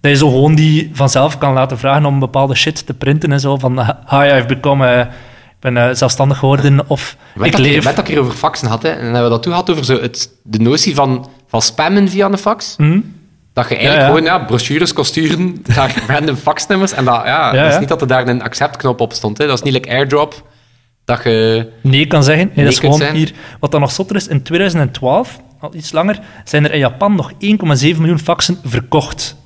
Dat 0.00 0.10
je 0.10 0.16
zo 0.16 0.28
gewoon 0.28 0.54
die 0.54 0.90
vanzelf 0.92 1.38
kan 1.38 1.52
laten 1.52 1.78
vragen 1.78 2.04
om 2.06 2.18
bepaalde 2.18 2.54
shit 2.54 2.86
te 2.86 2.94
printen 2.94 3.32
en 3.32 3.40
zo, 3.40 3.56
van 3.56 3.78
hi, 4.08 4.16
I've 4.36 4.46
become, 4.46 5.00
ik 5.00 5.06
ben 5.60 5.76
eh, 5.76 5.94
zelfstandig 5.94 6.38
geworden, 6.38 6.88
of 6.88 7.16
ik 7.42 7.50
dat 7.52 7.60
leef... 7.60 7.74
Weet 7.84 7.96
dat 7.96 7.98
ik 7.98 8.06
hier 8.06 8.20
over 8.20 8.34
faxen 8.34 8.68
had, 8.68 8.82
hè? 8.82 8.88
en 8.88 8.94
dan 8.96 9.04
hebben 9.04 9.22
we 9.24 9.28
dat 9.28 9.42
toen 9.42 9.52
gehad 9.52 9.70
over 9.70 9.84
zo 9.84 10.00
het, 10.00 10.30
de 10.42 10.58
notie 10.58 10.94
van, 10.94 11.28
van 11.48 11.62
spammen 11.62 12.08
via 12.08 12.26
een 12.30 12.38
fax. 12.38 12.74
Hm? 12.76 13.00
Dat 13.52 13.68
je 13.68 13.74
eigenlijk 13.74 14.02
Ja, 14.02 14.08
ja. 14.08 14.14
gewoon 14.14 14.40
ja, 14.40 14.44
brochures 14.44 14.92
kon 14.92 15.04
sturen 15.04 15.62
naar 15.76 16.02
random 16.08 16.36
faxnummers. 16.36 16.92
En 16.92 17.04
dat, 17.04 17.22
ja, 17.24 17.54
Ja, 17.54 17.62
dat 17.62 17.72
is 17.72 17.78
niet 17.78 17.88
dat 17.88 18.00
er 18.00 18.06
daar 18.06 18.28
een 18.28 18.42
accept-knop 18.42 19.00
op 19.00 19.12
stond. 19.12 19.38
Hè. 19.38 19.46
Dat 19.46 19.58
is 19.58 19.62
niet 19.62 19.72
like 19.72 19.90
airdrop. 19.90 20.50
Dat 21.04 21.24
je... 21.24 21.68
nee 21.80 22.06
kan 22.06 22.24
zeggen. 22.24 22.46
Nee, 22.46 22.56
Nee 22.56 22.64
dat 22.64 22.74
is 22.74 22.80
gewoon 22.80 23.14
hier. 23.14 23.32
Wat 23.60 23.70
dan 23.70 23.80
nog 23.80 23.92
zotter 23.92 24.16
is, 24.16 24.28
in 24.28 24.42
2012, 24.42 25.40
al 25.60 25.74
iets 25.74 25.92
langer, 25.92 26.18
zijn 26.44 26.64
er 26.64 26.72
in 26.72 26.78
Japan 26.78 27.14
nog 27.14 27.32
1,7 27.32 27.38
miljoen 27.38 28.18
faxen 28.18 28.58
verkocht. 28.64 29.36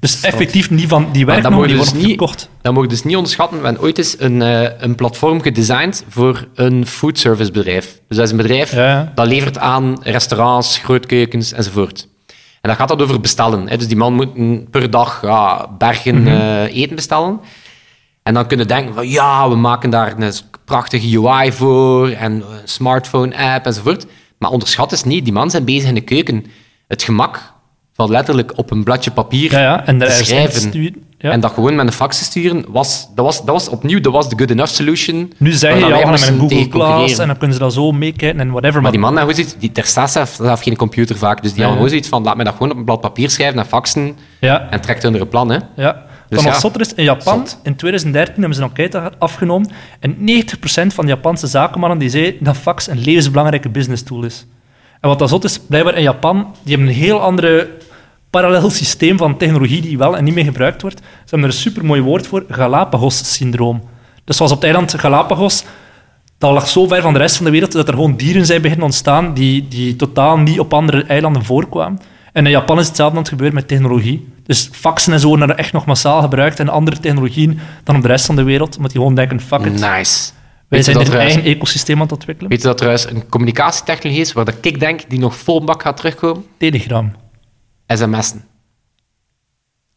Dus 0.00 0.20
effectief 0.20 0.70
niet 0.70 0.88
van 0.88 1.08
die 1.12 1.26
moet 1.26 1.42
die 1.42 1.44
je 1.52 1.66
dus 1.66 1.76
worden 1.76 1.96
niet, 1.96 2.06
verkocht. 2.06 2.48
dat 2.62 2.76
je 2.76 2.86
dus 2.86 3.02
niet 3.02 3.16
onderschatten. 3.16 3.58
We 3.58 3.64
hebben 3.64 3.82
ooit 3.82 3.98
eens 3.98 4.16
een, 4.18 4.42
eh, 4.42 4.70
een 4.78 4.94
platform 4.94 5.40
gedesigned 5.42 6.04
voor 6.08 6.46
een 6.54 6.86
foodservice 6.86 7.50
bedrijf. 7.50 8.00
Dus 8.08 8.16
dat 8.16 8.26
is 8.26 8.30
een 8.30 8.36
bedrijf 8.36 8.70
dat 9.14 9.26
levert 9.26 9.58
aan 9.58 10.02
restaurants, 10.02 10.78
grootkeukens 10.78 11.52
enzovoort. 11.52 12.08
En 12.64 12.70
dan 12.70 12.76
gaat 12.78 12.88
dat 12.88 13.02
over 13.02 13.20
bestellen. 13.20 13.68
Hè. 13.68 13.76
Dus 13.76 13.88
die 13.88 13.96
man 13.96 14.12
moet 14.14 14.70
per 14.70 14.90
dag 14.90 15.22
ja, 15.22 15.68
bergen 15.78 16.20
Mhm. 16.22 16.28
eh, 16.28 16.76
eten 16.76 16.94
bestellen. 16.94 17.40
En 18.22 18.34
dan 18.34 18.46
kunnen 18.46 18.68
denken 18.68 18.94
van 18.94 19.08
ja, 19.08 19.48
we 19.48 19.56
maken 19.56 19.90
daar 19.90 20.14
een 20.18 20.32
prachtige 20.64 21.18
UI 21.18 21.52
voor 21.52 22.08
en 22.08 22.32
een 22.32 22.42
smartphone-app 22.64 23.66
enzovoort. 23.66 24.06
Maar 24.38 24.50
onderschat 24.50 24.92
is 24.92 25.04
niet, 25.04 25.24
die 25.24 25.32
man 25.32 25.50
zijn 25.50 25.64
bezig 25.64 25.88
in 25.88 25.94
de 25.94 26.00
keuken. 26.00 26.46
Het 26.88 27.02
gemak 27.02 27.53
van 27.94 28.10
letterlijk 28.10 28.52
op 28.56 28.70
een 28.70 28.84
bladje 28.84 29.10
papier 29.10 29.52
Ja, 29.52 29.60
ja. 29.60 29.86
En 29.86 29.98
daar 29.98 30.10
schrijven. 30.10 30.94
Ja. 31.18 31.30
En 31.30 31.40
dat 31.40 31.52
gewoon 31.52 31.74
met 31.74 31.86
een 31.86 31.92
fax 31.92 32.18
te 32.18 32.24
sturen, 32.24 32.64
was, 32.68 33.08
dat, 33.14 33.24
was, 33.24 33.36
dat 33.36 33.54
was 33.54 33.68
opnieuw 33.68 34.00
dat 34.00 34.12
was 34.12 34.28
de 34.28 34.38
good 34.38 34.50
enough 34.50 34.72
solution. 34.72 35.32
Nu 35.36 35.52
zeg 35.52 35.74
je, 35.74 35.80
dat 35.80 35.88
ja, 35.88 36.04
we 36.04 36.10
met 36.10 36.28
een 36.28 36.38
Google 36.38 36.68
Class 36.68 37.18
en 37.18 37.26
dan 37.26 37.36
kunnen 37.36 37.56
ze 37.56 37.62
dat 37.62 37.72
zo 37.72 37.92
meekijken 37.92 38.40
en 38.40 38.50
whatever. 38.50 38.82
Maar 38.82 38.90
die 38.90 39.00
man, 39.00 39.14
nou, 39.14 39.34
zoiets, 39.34 39.54
die, 39.58 39.70
er 39.74 39.84
staat 39.84 40.10
zelf, 40.10 40.36
zelf 40.40 40.62
geen 40.62 40.76
computer 40.76 41.16
vaak, 41.16 41.42
dus 41.42 41.52
die 41.52 41.62
had 41.62 41.72
gewoon 41.72 41.88
zoiets 41.88 42.08
van, 42.08 42.22
laat 42.22 42.36
mij 42.36 42.44
dat 42.44 42.54
gewoon 42.54 42.70
op 42.70 42.76
een 42.76 42.84
blad 42.84 43.00
papier 43.00 43.30
schrijven 43.30 43.58
en 43.58 43.66
faxen 43.66 44.16
Ja, 44.40 44.70
en 44.70 44.80
trekt 44.80 45.04
onder 45.04 45.20
een 45.20 45.28
plan. 45.28 45.50
Hè. 45.50 45.58
ja. 45.76 46.02
Dus 46.28 46.42
ja, 46.42 46.70
is, 46.78 46.94
in 46.94 47.04
Japan, 47.04 47.46
zot. 47.46 47.58
in 47.62 47.76
2013 47.76 48.34
hebben 48.34 48.54
ze 48.54 48.62
een 48.62 48.68
enquête 48.68 49.12
afgenomen 49.18 49.70
en 50.00 50.16
90% 50.16 50.16
van 50.86 51.04
de 51.04 51.10
Japanse 51.10 51.46
zakenmannen 51.46 51.98
die 51.98 52.08
zei 52.08 52.36
dat 52.40 52.56
fax 52.56 52.88
een 52.88 52.98
levensbelangrijke 52.98 53.68
business 53.68 54.02
tool 54.02 54.24
is. 54.24 54.46
En 55.04 55.10
wat 55.10 55.18
dat 55.18 55.28
zot 55.28 55.44
is, 55.44 55.58
blijkbaar 55.58 55.94
in 55.94 56.02
Japan, 56.02 56.54
die 56.62 56.76
hebben 56.76 56.94
een 56.94 57.00
heel 57.00 57.20
andere 57.20 57.70
parallel 58.30 58.70
systeem 58.70 59.18
van 59.18 59.36
technologie 59.36 59.80
die 59.80 59.98
wel 59.98 60.16
en 60.16 60.24
niet 60.24 60.34
meer 60.34 60.44
gebruikt 60.44 60.82
wordt. 60.82 60.98
Ze 60.98 61.04
hebben 61.20 61.48
er 61.48 61.54
een 61.54 61.60
supermooi 61.60 62.00
woord 62.00 62.26
voor, 62.26 62.44
Galapagos-syndroom. 62.48 63.82
Dus 64.24 64.36
zoals 64.36 64.52
op 64.52 64.60
het 64.60 64.66
eiland 64.66 64.94
Galapagos, 64.98 65.64
dat 66.38 66.52
lag 66.52 66.68
zo 66.68 66.86
ver 66.86 67.02
van 67.02 67.12
de 67.12 67.18
rest 67.18 67.36
van 67.36 67.44
de 67.44 67.50
wereld 67.50 67.72
dat 67.72 67.88
er 67.88 67.94
gewoon 67.94 68.16
dieren 68.16 68.46
zijn 68.46 68.62
beginnen 68.62 68.86
ontstaan 68.86 69.34
die, 69.34 69.68
die 69.68 69.96
totaal 69.96 70.38
niet 70.38 70.60
op 70.60 70.74
andere 70.74 71.04
eilanden 71.04 71.44
voorkwamen. 71.44 72.00
En 72.32 72.44
in 72.44 72.50
Japan 72.50 72.78
is 72.78 72.86
hetzelfde 72.86 73.16
aan 73.16 73.22
het 73.22 73.30
gebeuren 73.32 73.54
met 73.54 73.68
technologie. 73.68 74.32
Dus 74.44 74.68
faxen 74.72 75.12
en 75.12 75.20
zo 75.20 75.28
worden 75.28 75.56
echt 75.56 75.72
nog 75.72 75.86
massaal 75.86 76.20
gebruikt 76.20 76.60
en 76.60 76.68
andere 76.68 76.98
technologieën 77.00 77.58
dan 77.82 77.96
op 77.96 78.02
de 78.02 78.08
rest 78.08 78.26
van 78.26 78.36
de 78.36 78.42
wereld, 78.42 78.76
omdat 78.76 78.90
die 78.90 79.00
gewoon 79.00 79.14
denken, 79.16 79.40
fuck 79.40 79.60
it, 79.60 79.80
Nice. 79.80 80.30
Wij 80.74 80.84
Weet 80.84 80.86
je, 80.86 80.92
zijn 80.92 81.04
dat 81.04 81.14
er 81.14 81.20
een 81.20 81.26
eigen 81.26 81.42
ecosysteem 81.56 81.96
aan 81.96 82.02
het 82.02 82.12
ontwikkelen. 82.12 82.50
weet 82.50 82.60
je 82.60 82.66
dat 82.66 82.76
trouwens 82.76 83.10
een 83.10 83.28
communicatietechnologie 83.28 84.22
is 84.24 84.32
waar 84.32 84.44
dat 84.44 84.54
ik 84.60 84.80
denk 84.80 85.00
die 85.10 85.18
nog 85.18 85.36
vol 85.36 85.64
bak 85.64 85.82
gaat 85.82 85.96
terugkomen? 85.96 86.44
Telegram. 86.58 87.12
sms'en. 87.86 88.44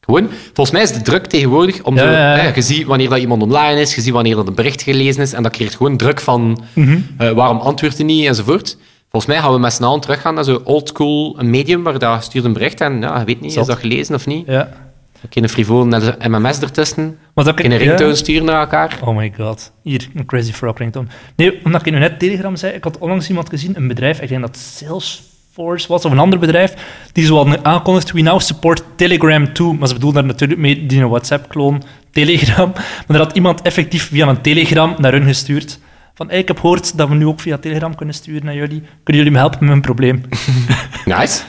Gewoon, 0.02 0.30
volgens 0.54 0.72
mij 0.72 0.82
is 0.82 0.92
de 0.92 1.02
druk 1.02 1.26
tegenwoordig 1.26 1.84
om 1.84 1.96
Ja, 1.96 2.02
zo, 2.02 2.10
ja, 2.10 2.36
ja. 2.36 2.42
hè, 2.42 2.54
je 2.56 2.62
ziet 2.62 2.86
wanneer 2.86 3.10
dat 3.10 3.18
iemand 3.20 3.42
online 3.42 3.80
is, 3.82 3.96
je 3.96 4.02
ziet 4.02 4.14
wanneer 4.14 4.36
dat 4.36 4.48
een 4.48 4.56
bericht 4.56 4.82
gelezen 4.82 5.22
is, 5.22 5.34
en 5.34 5.44
dat 5.44 5.52
creëert 5.52 5.76
gewoon 5.76 5.98
druk 5.98 6.20
van 6.20 6.64
Mhm. 6.74 7.00
eh, 7.18 7.32
waarom 7.32 7.58
antwoordt 7.58 7.98
hij 7.98 8.06
niet, 8.06 8.26
enzovoort. 8.28 8.78
Volgens 9.10 9.32
mij 9.34 9.42
gaan 9.42 9.54
we 9.54 9.60
met 9.60 9.74
z'n 9.74 9.84
allen 9.84 10.00
teruggaan 10.00 10.34
naar 10.34 10.44
zo'n 10.44 10.66
oldschool 10.66 11.36
een 11.40 11.50
medium, 11.50 11.84
waar 11.84 12.00
dat 12.00 12.24
stuurt 12.24 12.46
een 12.46 12.54
bericht 12.54 12.82
en 12.82 13.02
ja, 13.02 13.20
je 13.20 13.26
weet 13.26 13.42
niet, 13.42 13.56
is 13.56 13.66
dat 13.66 13.78
gelezen 13.78 14.16
of 14.16 14.26
niet? 14.26 14.48
Ja. 14.48 14.87
Oké, 15.23 15.41
een 15.41 15.49
frivole 15.49 16.15
MMS 16.27 16.60
ertussen, 16.60 17.17
Maar 17.34 17.45
dat 17.45 17.60
ik, 17.60 17.65
een 17.65 17.71
ja. 17.71 17.77
ringtone 17.77 18.15
sturen 18.15 18.45
naar 18.45 18.60
elkaar. 18.60 18.99
Oh 19.03 19.15
my 19.15 19.34
god. 19.38 19.71
Hier, 19.82 20.08
een 20.15 20.25
Crazy 20.25 20.51
Frog 20.51 20.77
ringtone. 20.77 21.08
Nee, 21.36 21.60
omdat 21.63 21.86
ik 21.86 21.93
nu 21.93 21.99
net 21.99 22.19
Telegram 22.19 22.56
zei, 22.56 22.73
ik 22.73 22.84
had 22.84 22.97
onlangs 22.97 23.30
iemand 23.30 23.49
gezien, 23.49 23.77
een 23.77 23.88
bedrijf, 23.88 24.21
ik 24.21 24.30
denk 24.30 24.41
dat 24.41 24.58
Salesforce 24.58 25.88
was, 25.88 26.06
of 26.06 26.12
een 26.12 26.19
ander 26.19 26.39
bedrijf, 26.39 26.73
die 27.12 27.25
zo 27.25 27.36
hadden 27.36 27.65
aankondigd, 27.65 28.12
we 28.12 28.21
now 28.21 28.39
support 28.39 28.84
Telegram 28.95 29.53
too. 29.53 29.73
Maar 29.73 29.88
ze 29.88 29.93
bedoelen 29.93 30.21
daar 30.21 30.32
natuurlijk 30.32 30.60
mee 30.60 30.86
die 30.86 31.01
een 31.01 31.10
WhatsApp-kloon, 31.10 31.84
Telegram. 32.12 32.71
Maar 33.08 33.17
er 33.17 33.23
had 33.23 33.36
iemand 33.36 33.62
effectief 33.62 34.08
via 34.08 34.27
een 34.27 34.41
Telegram 34.41 34.95
naar 34.97 35.12
hun 35.12 35.23
gestuurd. 35.23 35.80
Van, 36.17 36.30
hey, 36.30 36.38
ik 36.38 36.47
heb 36.47 36.60
gehoord 36.60 36.97
dat 36.97 37.10
we 37.10 37.15
nu 37.15 37.25
ook 37.25 37.39
via 37.39 37.58
Telegram 37.58 37.95
kunnen 37.95 38.15
sturen 38.15 38.45
naar 38.45 38.56
jullie. 38.56 38.80
Kunnen 38.80 39.23
jullie 39.23 39.32
me 39.32 39.38
helpen 39.38 39.60
met 39.60 39.69
mijn 39.69 39.82
probleem? 39.82 40.21
Nice. 41.06 41.43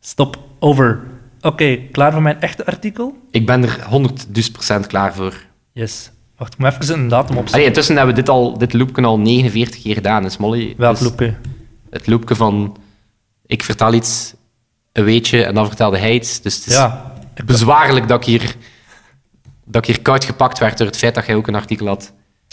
Stop. 0.00 0.38
Over. 0.58 1.00
Oké, 1.40 1.76
klaar 1.76 2.12
voor 2.12 2.22
mijn 2.22 2.40
echte 2.40 2.66
artikel? 2.66 3.16
Ik 3.30 3.46
ben 3.46 3.62
er 3.62 3.84
100 3.84 4.34
dus 4.34 4.50
procent 4.50 4.86
klaar 4.86 5.14
voor. 5.14 5.34
Yes. 5.72 6.10
Wacht, 6.36 6.52
ik 6.52 6.58
moet 6.58 6.72
even 6.72 6.98
een 6.98 7.08
datum 7.08 7.30
opzetten. 7.30 7.54
Allee, 7.54 7.66
intussen 7.66 7.96
hebben 7.96 8.14
we 8.14 8.20
dit, 8.20 8.30
al, 8.30 8.58
dit 8.58 8.72
loopje 8.72 9.02
al 9.02 9.18
49 9.18 9.82
keer 9.82 9.94
gedaan, 9.94 10.22
dus 10.22 10.36
Molly. 10.36 10.74
Welk 10.76 10.98
dus 10.98 11.08
loopje? 11.08 11.34
Het 11.90 12.06
loopje 12.06 12.34
van, 12.34 12.76
ik 13.46 13.62
vertel 13.62 13.92
iets, 13.92 14.34
een 14.92 15.04
weetje, 15.04 15.44
en 15.44 15.54
dan 15.54 15.66
vertelde 15.66 15.98
hij 15.98 16.14
iets. 16.14 16.40
Dus 16.40 16.56
het 16.56 16.66
is 16.66 16.74
Ja. 16.74 17.12
Ik 17.34 17.44
bezwaarlijk 17.44 18.08
dat 18.08 18.20
ik, 18.20 18.26
hier, 18.26 18.54
dat 19.64 19.88
ik 19.88 19.94
hier 19.94 20.02
koud 20.02 20.24
gepakt 20.24 20.58
werd 20.58 20.78
door 20.78 20.86
het 20.86 20.96
feit 20.96 21.14
dat 21.14 21.26
jij 21.26 21.34
ook 21.34 21.46
een 21.46 21.54
artikel 21.54 21.86
had. 21.86 22.12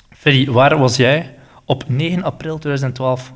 Ferry, 0.09 0.51
waar 0.51 0.77
was 0.77 0.95
jij 0.95 1.35
op 1.65 1.83
9 1.87 2.23
april 2.23 2.57
2012? 2.57 3.33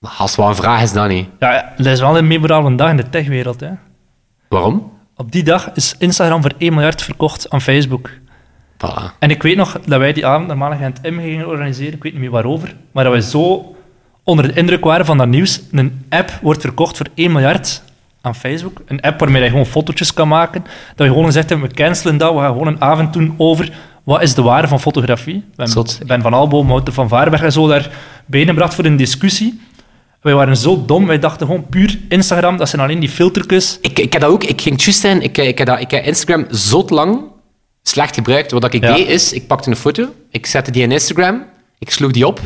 Als 0.00 0.30
het 0.30 0.36
wel 0.36 0.48
een 0.48 0.54
vraag 0.54 0.82
is, 0.82 0.92
dan 0.92 1.08
niet. 1.08 1.28
Ja, 1.38 1.72
dat 1.76 1.86
is 1.86 2.00
wel 2.00 2.18
een 2.18 2.26
memorabele 2.26 2.76
dag 2.76 2.90
in 2.90 2.96
de 2.96 3.08
techwereld. 3.08 3.60
Hè. 3.60 3.70
Waarom? 4.48 4.92
Op 5.16 5.32
die 5.32 5.42
dag 5.42 5.70
is 5.74 5.94
Instagram 5.98 6.42
voor 6.42 6.52
1 6.58 6.74
miljard 6.74 7.02
verkocht 7.02 7.50
aan 7.50 7.60
Facebook. 7.60 8.10
Voilà. 8.76 9.18
En 9.18 9.30
ik 9.30 9.42
weet 9.42 9.56
nog 9.56 9.80
dat 9.86 9.98
wij 9.98 10.12
die 10.12 10.26
avond 10.26 10.46
normaal 10.46 10.72
in 10.72 10.78
het 10.78 11.02
M 11.02 11.18
gingen 11.18 11.46
organiseren, 11.46 11.94
ik 11.94 12.02
weet 12.02 12.12
niet 12.12 12.20
meer 12.20 12.30
waarover, 12.30 12.74
maar 12.92 13.04
dat 13.04 13.12
wij 13.12 13.22
zo 13.22 13.74
onder 14.22 14.48
de 14.48 14.60
indruk 14.60 14.84
waren 14.84 15.06
van 15.06 15.18
dat 15.18 15.28
nieuws. 15.28 15.60
Een 15.70 16.06
app 16.08 16.38
wordt 16.42 16.60
verkocht 16.60 16.96
voor 16.96 17.06
1 17.14 17.32
miljard 17.32 17.82
aan 18.20 18.34
Facebook. 18.34 18.82
Een 18.86 19.00
app 19.00 19.20
waarmee 19.20 19.42
je 19.42 19.48
gewoon 19.48 19.66
fotootjes 19.66 20.12
kan 20.12 20.28
maken. 20.28 20.62
Dat 20.62 21.06
we 21.06 21.12
gewoon 21.12 21.24
gezegd 21.24 21.60
we 21.60 21.68
cancelen 21.68 22.16
dat, 22.16 22.34
we 22.34 22.38
gaan 22.38 22.52
gewoon 22.52 22.66
een 22.66 22.80
avond 22.80 23.12
doen 23.12 23.34
over 23.36 23.72
wat 24.04 24.22
is 24.22 24.34
de 24.34 24.42
waarde 24.42 24.68
van 24.68 24.80
fotografie. 24.80 25.44
Ben, 25.54 25.68
Zot. 25.68 26.00
Ben 26.06 26.22
van 26.22 26.34
Albo, 26.34 26.64
Wouter 26.64 26.92
van 26.92 27.08
Vaarberg 27.08 27.42
en 27.42 27.52
zo 27.52 27.68
daar 27.68 27.90
bijeengebracht 28.26 28.74
voor 28.74 28.84
een 28.84 28.96
discussie. 28.96 29.60
Wij 30.20 30.34
waren 30.34 30.56
zo 30.56 30.84
dom, 30.86 31.06
wij 31.06 31.18
dachten 31.18 31.46
gewoon 31.46 31.66
puur 31.68 31.98
Instagram, 32.08 32.56
dat 32.56 32.68
zijn 32.68 32.82
alleen 32.82 33.00
die 33.00 33.08
filtertjes. 33.08 33.78
Ik, 33.80 33.98
ik 33.98 34.12
heb 34.12 34.22
dat 34.22 34.30
ook, 34.30 34.44
ik 34.44 34.60
ging 34.60 34.82
juist 34.84 35.00
zijn, 35.00 35.22
ik, 35.22 35.38
ik, 35.38 35.58
heb 35.58 35.66
dat, 35.66 35.80
ik 35.80 35.90
heb 35.90 36.04
Instagram 36.04 36.46
zo 36.54 36.84
lang 36.88 37.20
slecht 37.82 38.14
gebruikt. 38.14 38.50
Wat 38.52 38.74
ik 38.74 38.82
Ja. 38.84 38.94
deed 38.94 39.08
is, 39.08 39.32
ik 39.32 39.46
pakte 39.46 39.70
een 39.70 39.76
foto, 39.76 40.08
ik 40.30 40.46
zette 40.46 40.70
die 40.70 40.82
in 40.82 40.92
Instagram, 40.92 41.44
ik 41.78 41.90
sloeg 41.90 42.10
die 42.10 42.26
op. 42.26 42.40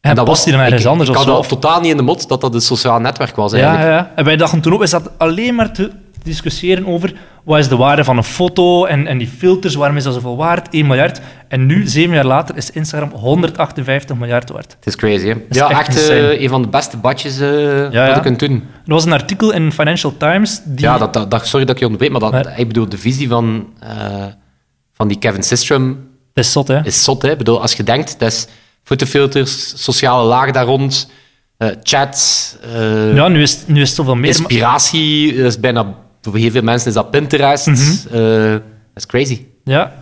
En 0.00 0.14
dat 0.14 0.26
was 0.26 0.44
die 0.44 0.52
dan 0.52 0.62
ergens 0.62 0.86
anders 0.86 1.08
Ik 1.10 1.14
had 1.16 1.26
dat 1.26 1.48
totaal 1.48 1.80
niet 1.80 1.90
in 1.90 1.96
de 1.96 2.02
mot 2.02 2.28
dat 2.28 2.40
dat 2.40 2.54
een 2.54 2.60
sociaal 2.60 3.00
netwerk 3.00 3.36
was 3.36 3.52
Ja, 3.52 3.58
eigenlijk. 3.58 3.88
ja. 3.90 4.12
En 4.16 4.24
wij 4.24 4.36
dachten 4.36 4.60
toen 4.60 4.72
ook, 4.72 4.80
we 4.80 4.86
zaten 4.86 5.10
alleen 5.18 5.54
maar 5.54 5.72
te 5.72 5.90
discussiëren 6.24 6.86
over 6.86 7.12
wat 7.44 7.58
is 7.58 7.68
de 7.68 7.76
waarde 7.76 8.04
van 8.04 8.16
een 8.16 8.24
foto 8.24 8.84
en, 8.84 9.06
en 9.06 9.18
die 9.18 9.26
filters, 9.38 9.74
waarom 9.74 9.96
is 9.96 10.04
dat 10.04 10.14
zoveel 10.14 10.36
waard? 10.36 10.68
1 10.70 10.86
miljard. 10.86 11.20
En 11.48 11.66
nu, 11.66 11.86
zeven 11.86 12.14
jaar 12.14 12.24
later, 12.26 12.56
is 12.56 12.70
Instagram 12.70 13.10
158 13.10 14.16
miljard 14.16 14.50
waard. 14.50 14.72
Het 14.78 14.86
is 14.86 14.96
crazy, 14.96 15.26
hè? 15.26 15.34
is 15.48 15.56
Ja, 15.56 15.70
echt 15.70 15.88
echt 15.88 16.08
eh, 16.08 16.40
een 16.42 16.48
van 16.48 16.62
de 16.62 16.68
beste 16.68 16.96
badjes 16.96 17.40
eh 17.40 17.90
ja. 17.92 18.06
dat 18.06 18.14
je 18.16 18.20
kunt 18.22 18.38
doen. 18.38 18.52
Er 18.86 18.92
was 18.92 19.04
een 19.04 19.12
artikel 19.12 19.52
in 19.52 19.72
Financial 19.72 20.14
Times 20.16 20.60
die... 20.64 20.80
Ja, 20.84 20.98
dat, 20.98 21.12
dat, 21.12 21.30
dat- 21.30 21.46
sorry 21.46 21.64
dat 21.64 21.74
ik 21.74 21.80
je 21.80 21.84
onderbreek, 21.88 22.12
maar 22.12 22.30
dat, 22.30 22.44
Maar- 22.44 22.58
ik 22.58 22.66
bedoel, 22.66 22.88
de 22.88 22.98
visie 22.98 23.28
van, 23.28 23.66
eh, 23.80 24.24
van 24.92 25.08
die 25.08 25.18
Kevin 25.18 25.42
Systrom 25.42 25.98
is 26.34 26.52
zot, 26.52 26.68
hè? 26.68 26.84
is 26.84 27.04
zot. 27.04 27.22
Hè? 27.22 27.30
Ik 27.30 27.38
bedoel, 27.38 27.60
als 27.60 27.72
je 27.72 27.82
denkt, 27.82 28.18
dat 28.18 28.32
is 28.32 28.46
fotofilters, 28.82 29.82
sociale 29.84 30.24
laag 30.24 30.50
daar 30.50 30.64
rond, 30.64 31.10
eh, 31.56 31.68
chats, 31.82 32.56
eh, 32.74 33.14
Ja, 33.14 33.28
nu 33.28 33.42
is, 33.42 33.58
nu 33.66 33.80
is 33.80 33.86
het 33.88 33.96
zoveel 33.96 34.14
meer... 34.16 34.28
inspiratie. 34.28 35.36
Dat 35.36 35.46
is 35.46 35.60
bijna, 35.60 35.94
voor 36.30 36.36
heel 36.36 36.50
veel 36.50 36.62
mensen 36.62 36.88
is 36.88 36.94
dat 36.94 37.10
Pinterest. 37.10 37.66
Mhm. 37.66 37.80
Eh, 38.14 38.50
dat 38.52 38.60
is 38.94 39.06
crazy. 39.06 39.44
Ja. 39.64 39.92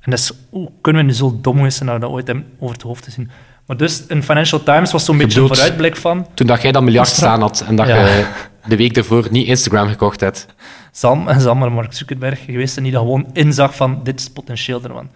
En 0.00 0.10
dat 0.10 0.18
is... 0.18 0.32
Hoe 0.50 0.70
kunnen 0.80 1.02
we 1.02 1.08
nu 1.08 1.14
zo 1.14 1.38
dom 1.40 1.70
zijn 1.70 1.88
nou 1.88 2.00
dat 2.00 2.10
ooit 2.10 2.30
over 2.58 2.74
het 2.74 2.82
hoofd 2.82 3.02
te 3.02 3.10
zien? 3.10 3.30
Maar 3.66 3.76
dus, 3.76 4.06
in 4.06 4.22
Financial 4.22 4.62
Times 4.62 4.92
was 4.92 5.04
zo'n 5.04 5.18
beetje 5.18 5.40
een 5.40 5.46
vooruitblik 5.48 5.96
van... 5.96 6.26
Toen 6.34 6.46
dat 6.46 6.62
jij 6.62 6.72
dat 6.72 6.82
miljard 6.82 7.08
staan 7.08 7.40
had 7.40 7.64
en 7.66 7.76
dat 7.76 7.86
Ja. 7.86 8.06
je 8.06 8.26
de 8.66 8.76
week 8.76 8.96
ervoor 8.96 9.26
niet 9.30 9.46
Instagram 9.46 9.88
gekocht 9.88 10.20
hebt. 10.20 10.46
Sam 10.92 11.28
en 11.28 11.40
Sam 11.46 11.58
Mark 11.58 11.92
Zuckerberg 11.92 12.44
geweest 12.44 12.76
en 12.76 12.82
die 12.82 12.92
dat 12.92 13.00
gewoon 13.00 13.26
inzag 13.32 13.76
van 13.76 14.00
dit 14.02 14.20
is 14.20 14.30
potentieel 14.30 14.82
ervan. 14.82 15.08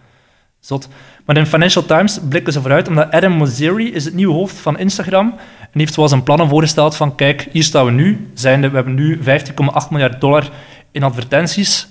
Zot. 0.60 0.88
Maar 1.24 1.36
in 1.36 1.46
Financial 1.46 1.84
Times 1.84 2.18
blikken 2.28 2.52
ze 2.52 2.60
vooruit, 2.60 2.88
omdat 2.88 3.10
Adam 3.10 3.32
Mosseri 3.32 3.92
is 3.92 4.04
het 4.04 4.14
nieuwe 4.14 4.34
hoofd 4.34 4.56
van 4.56 4.78
Instagram 4.78 5.34
en 5.72 5.78
heeft 5.78 5.94
zoals 5.94 6.12
een 6.12 6.22
plannen 6.22 6.48
voorgesteld 6.48 6.96
van 6.96 7.14
kijk, 7.14 7.48
hier 7.52 7.62
staan 7.62 7.84
we 7.84 7.90
nu, 7.90 8.30
zijnde, 8.34 8.68
we 8.68 8.74
hebben 8.74 8.94
nu 8.94 9.18
15,8 9.18 9.24
miljard 9.90 10.20
dollar 10.20 10.48
in 10.92 11.02
advertenties 11.02 11.88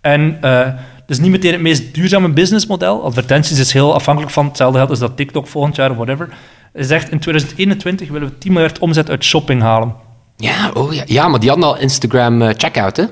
en 0.00 0.38
het 1.06 1.16
is 1.16 1.18
niet 1.18 1.30
meteen 1.30 1.52
het 1.52 1.60
meest 1.60 1.94
duurzame 1.94 2.28
businessmodel. 2.28 3.04
Advertenties 3.04 3.58
is 3.58 3.72
heel 3.72 3.94
afhankelijk 3.94 4.32
van 4.32 4.46
hetzelfde 4.46 4.78
geld 4.78 4.90
als 4.90 4.98
dat 4.98 5.16
TikTok 5.16 5.46
volgend 5.46 5.76
jaar 5.76 5.90
of 5.90 5.96
whatever. 5.96 6.28
Hij 6.72 6.82
zegt 6.82 7.10
in 7.10 7.18
2021 7.18 8.08
willen 8.08 8.28
we 8.28 8.38
10 8.38 8.52
miljard 8.52 8.78
omzet 8.78 9.10
uit 9.10 9.24
shopping 9.24 9.62
halen. 9.62 9.94
Ja, 10.36 10.70
oh 10.74 10.92
ja. 10.92 11.02
ja, 11.06 11.28
maar 11.28 11.40
die 11.40 11.48
hadden 11.48 11.68
al 11.68 11.78
Instagram 11.78 12.42
eh, 12.42 12.54
checkout, 12.56 12.96
hè? 12.96 13.04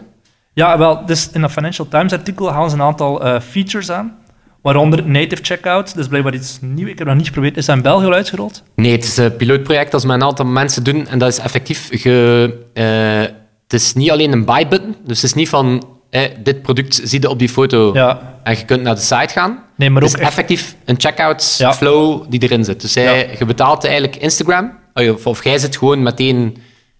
Ja, 0.53 0.79
wel, 0.79 1.07
dus 1.07 1.31
in 1.31 1.41
dat 1.41 1.51
Financial 1.51 1.89
Times 1.89 2.13
artikel 2.13 2.53
halen 2.53 2.71
ze 2.71 2.77
een 2.77 2.83
aantal 2.83 3.25
eh, 3.25 3.41
features 3.41 3.91
aan, 3.91 4.19
waaronder 4.63 5.07
native 5.07 5.43
checkout, 5.45 5.95
dus 5.95 6.07
blijkbaar 6.09 6.35
iets 6.35 6.59
nieuws. 6.61 6.91
Ik 6.91 6.99
heb 6.99 7.07
dat 7.07 7.17
niet 7.17 7.27
geprobeerd. 7.27 7.57
Is 7.57 7.67
dat 7.67 7.77
in 7.77 7.83
België 7.83 8.05
al 8.07 8.13
uitgerold? 8.13 8.63
Nee, 8.75 8.93
het 8.93 9.05
is 9.05 9.17
een 9.17 9.37
pilootproject 9.37 9.91
dat 9.91 10.05
een 10.05 10.23
aantal 10.23 10.47
mensen 10.47 10.85
doen 10.85 11.07
en 11.09 11.19
dat 11.19 11.29
is 11.29 11.39
effectief 11.39 11.89
ge... 11.91 12.55
eh, 12.75 13.35
het 13.63 13.81
is 13.81 13.95
niet 13.95 14.11
alleen 14.11 14.33
een 14.33 14.45
buy-button, 14.45 14.97
dus 15.05 15.17
het 15.17 15.25
is 15.31 15.35
niet 15.35 15.49
van 15.49 15.85
eh, 16.11 16.23
dit 16.43 16.63
product 16.63 17.01
zie 17.05 17.21
je 17.21 17.29
op 17.29 17.39
die 17.39 17.49
foto 17.49 17.91
Ja. 17.95 18.39
en 18.43 18.57
je 18.57 18.65
kunt 18.65 18.83
naar 18.83 18.95
de 18.95 19.01
site 19.01 19.29
gaan. 19.29 19.59
Nee, 19.77 19.91
maar 19.91 20.03
het 20.03 20.11
ook 20.11 20.17
is 20.17 20.21
echt- 20.23 20.31
effectief 20.31 20.77
een 20.85 20.95
checkout 21.01 21.55
Ja. 21.59 21.75
flow 21.75 22.25
die 22.29 22.43
erin 22.43 22.65
zit. 22.65 22.81
Dus 22.81 22.95
Ja. 22.95 23.13
je 23.39 23.45
betaalt 23.47 23.85
eigenlijk 23.85 24.17
Instagram, 24.17 24.79
of, 24.95 25.27
of 25.27 25.45
jij 25.45 25.59
zit 25.59 25.77
gewoon 25.77 26.03
meteen 26.03 26.57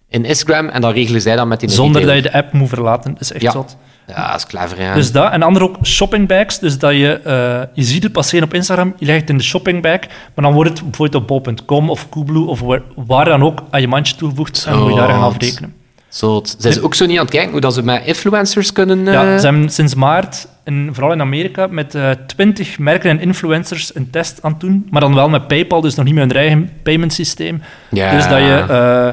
in 0.09 0.25
Instagram 0.25 0.67
en 0.69 0.81
dan 0.81 0.91
regelen 0.91 1.21
zij 1.21 1.35
dat 1.35 1.47
met 1.47 1.59
die 1.59 1.69
Zonder 1.69 2.05
dat 2.05 2.15
je 2.15 2.21
de 2.21 2.33
app 2.33 2.53
moet 2.53 2.69
verlaten. 2.69 3.11
Dat 3.13 3.21
is 3.21 3.31
echt 3.31 3.41
Ja. 3.41 3.51
zot. 3.51 3.77
Ja, 4.07 4.27
dat 4.31 4.35
is 4.35 4.45
clever, 4.47 4.81
ja. 4.81 4.93
Dus 4.93 5.11
dat. 5.11 5.31
En 5.31 5.41
ander 5.41 5.63
ook 5.63 5.75
shopping 5.83 6.27
bags. 6.27 6.59
Dus 6.59 6.77
dat 6.79 6.91
je, 6.91 7.13
eh, 7.23 7.61
je 7.73 7.83
ziet 7.83 8.03
het 8.03 8.11
passeren 8.11 8.45
op 8.47 8.53
Instagram, 8.53 8.93
je 8.97 9.05
legt 9.05 9.21
het 9.21 9.29
in 9.29 9.37
de 9.37 9.43
shopping 9.43 9.81
bag, 9.81 9.99
maar 10.35 10.45
dan 10.45 10.53
wordt 10.53 10.69
het 10.69 10.81
bijvoorbeeld 10.83 11.21
op 11.21 11.27
bol.com 11.27 11.89
of 11.89 12.09
Coolblue 12.09 12.45
of 12.47 12.59
waar, 12.59 12.81
waar 12.95 13.25
dan 13.25 13.43
ook 13.43 13.63
aan 13.69 13.81
je 13.81 13.87
mandje 13.87 14.15
toegevoegd 14.15 14.65
en 14.69 14.79
moet 14.79 14.89
je 14.93 14.95
daar 14.99 15.09
gaan 15.09 15.23
Zot. 15.23 15.33
afrekenen. 15.35 15.73
Zo, 16.09 16.35
het- 16.35 16.55
zijn 16.57 16.73
ze 16.73 16.83
ook 16.83 16.93
zo 16.95 17.05
niet 17.05 17.17
aan 17.17 17.23
het 17.25 17.33
kijken 17.33 17.51
hoe 17.51 17.61
dat 17.61 17.73
ze 17.73 17.83
met 17.83 18.05
influencers 18.05 18.73
kunnen... 18.73 19.07
eh, 19.07 19.13
Ja, 19.13 19.37
ze 19.37 19.45
hebben 19.47 19.69
sinds 19.69 19.95
maart, 19.95 20.47
in, 20.63 20.89
vooral 20.91 21.11
in 21.11 21.21
Amerika, 21.21 21.67
met 21.67 21.95
eh 21.95 22.09
20 22.27 22.79
merken 22.79 23.09
en 23.09 23.19
influencers 23.19 23.95
een 23.95 24.09
test 24.09 24.39
aan 24.41 24.51
het 24.51 24.59
doen, 24.59 24.87
maar 24.89 25.01
dan 25.01 25.15
wel 25.15 25.29
met 25.29 25.47
PayPal, 25.47 25.81
dus 25.81 25.95
nog 25.95 26.05
niet 26.05 26.13
met 26.15 26.23
hun 26.31 26.39
eigen 26.39 26.69
payment 26.83 27.13
systeem. 27.13 27.61
Ja. 27.89 28.11
Dus 28.15 28.27
dat 28.27 28.37
je 28.39 28.65
eh, 28.69 29.09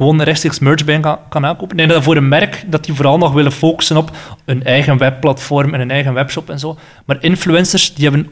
gewoon 0.00 0.22
rechtstreeks 0.22 0.58
merch 0.58 0.84
bij 0.84 1.00
kan, 1.00 1.18
kan 1.28 1.46
aankopen. 1.46 1.70
Ik 1.70 1.76
denk 1.76 1.90
dat 1.90 2.02
voor 2.02 2.16
een 2.16 2.28
merk 2.28 2.64
dat 2.66 2.84
die 2.84 2.94
vooral 2.94 3.18
nog 3.18 3.32
willen 3.32 3.52
focussen 3.52 3.96
op 3.96 4.10
een 4.44 4.64
eigen 4.64 4.98
webplatform 4.98 5.74
en 5.74 5.80
een 5.80 5.90
eigen 5.90 6.14
webshop 6.14 6.50
en 6.50 6.58
zo. 6.58 6.78
Maar 7.04 7.16
influencers, 7.20 7.94
die 7.94 8.04
hebben 8.08 8.28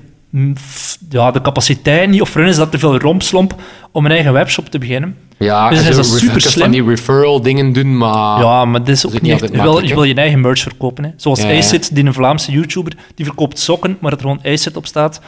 ja, 1.09 1.31
de 1.31 1.41
capaciteit 1.41 2.11
niet, 2.11 2.21
of 2.21 2.29
voor 2.29 2.41
hen 2.41 2.51
is 2.51 2.57
dat 2.57 2.71
te 2.71 2.79
veel 2.79 2.99
rompslomp 2.99 3.55
om 3.93 4.05
een 4.05 4.11
eigen 4.11 4.33
webshop 4.33 4.69
te 4.69 4.79
beginnen. 4.79 5.17
Ja, 5.39 5.69
Dus 5.69 5.89
is 5.89 5.97
dat 5.97 6.07
super 6.07 6.41
slim. 6.41 6.63
van 6.63 6.71
die 6.71 6.85
referral 6.85 7.41
dingen 7.41 7.73
doen, 7.73 7.97
maar... 7.97 8.41
Ja, 8.41 8.65
maar 8.65 8.85
dit 8.85 8.97
is 8.97 9.07
ook 9.07 9.13
is 9.13 9.21
niet 9.21 9.33
echt... 9.33 9.53
Je 9.53 9.63
wil, 9.63 9.85
je 9.85 9.95
wil 9.95 10.05
je 10.05 10.15
eigen 10.15 10.41
merch 10.41 10.61
verkopen. 10.61 11.05
Hè. 11.05 11.11
Zoals 11.17 11.43
ja. 11.43 11.57
Acid, 11.57 11.95
die 11.95 12.05
een 12.05 12.15
Vlaamse 12.15 12.53
YouTuber, 12.53 12.93
die 13.15 13.25
verkoopt 13.25 13.59
sokken, 13.59 13.97
maar 14.01 14.11
dat 14.11 14.21
er 14.21 14.27
gewoon 14.27 14.53
Acid 14.53 14.77
op 14.77 14.87
staat. 14.87 15.21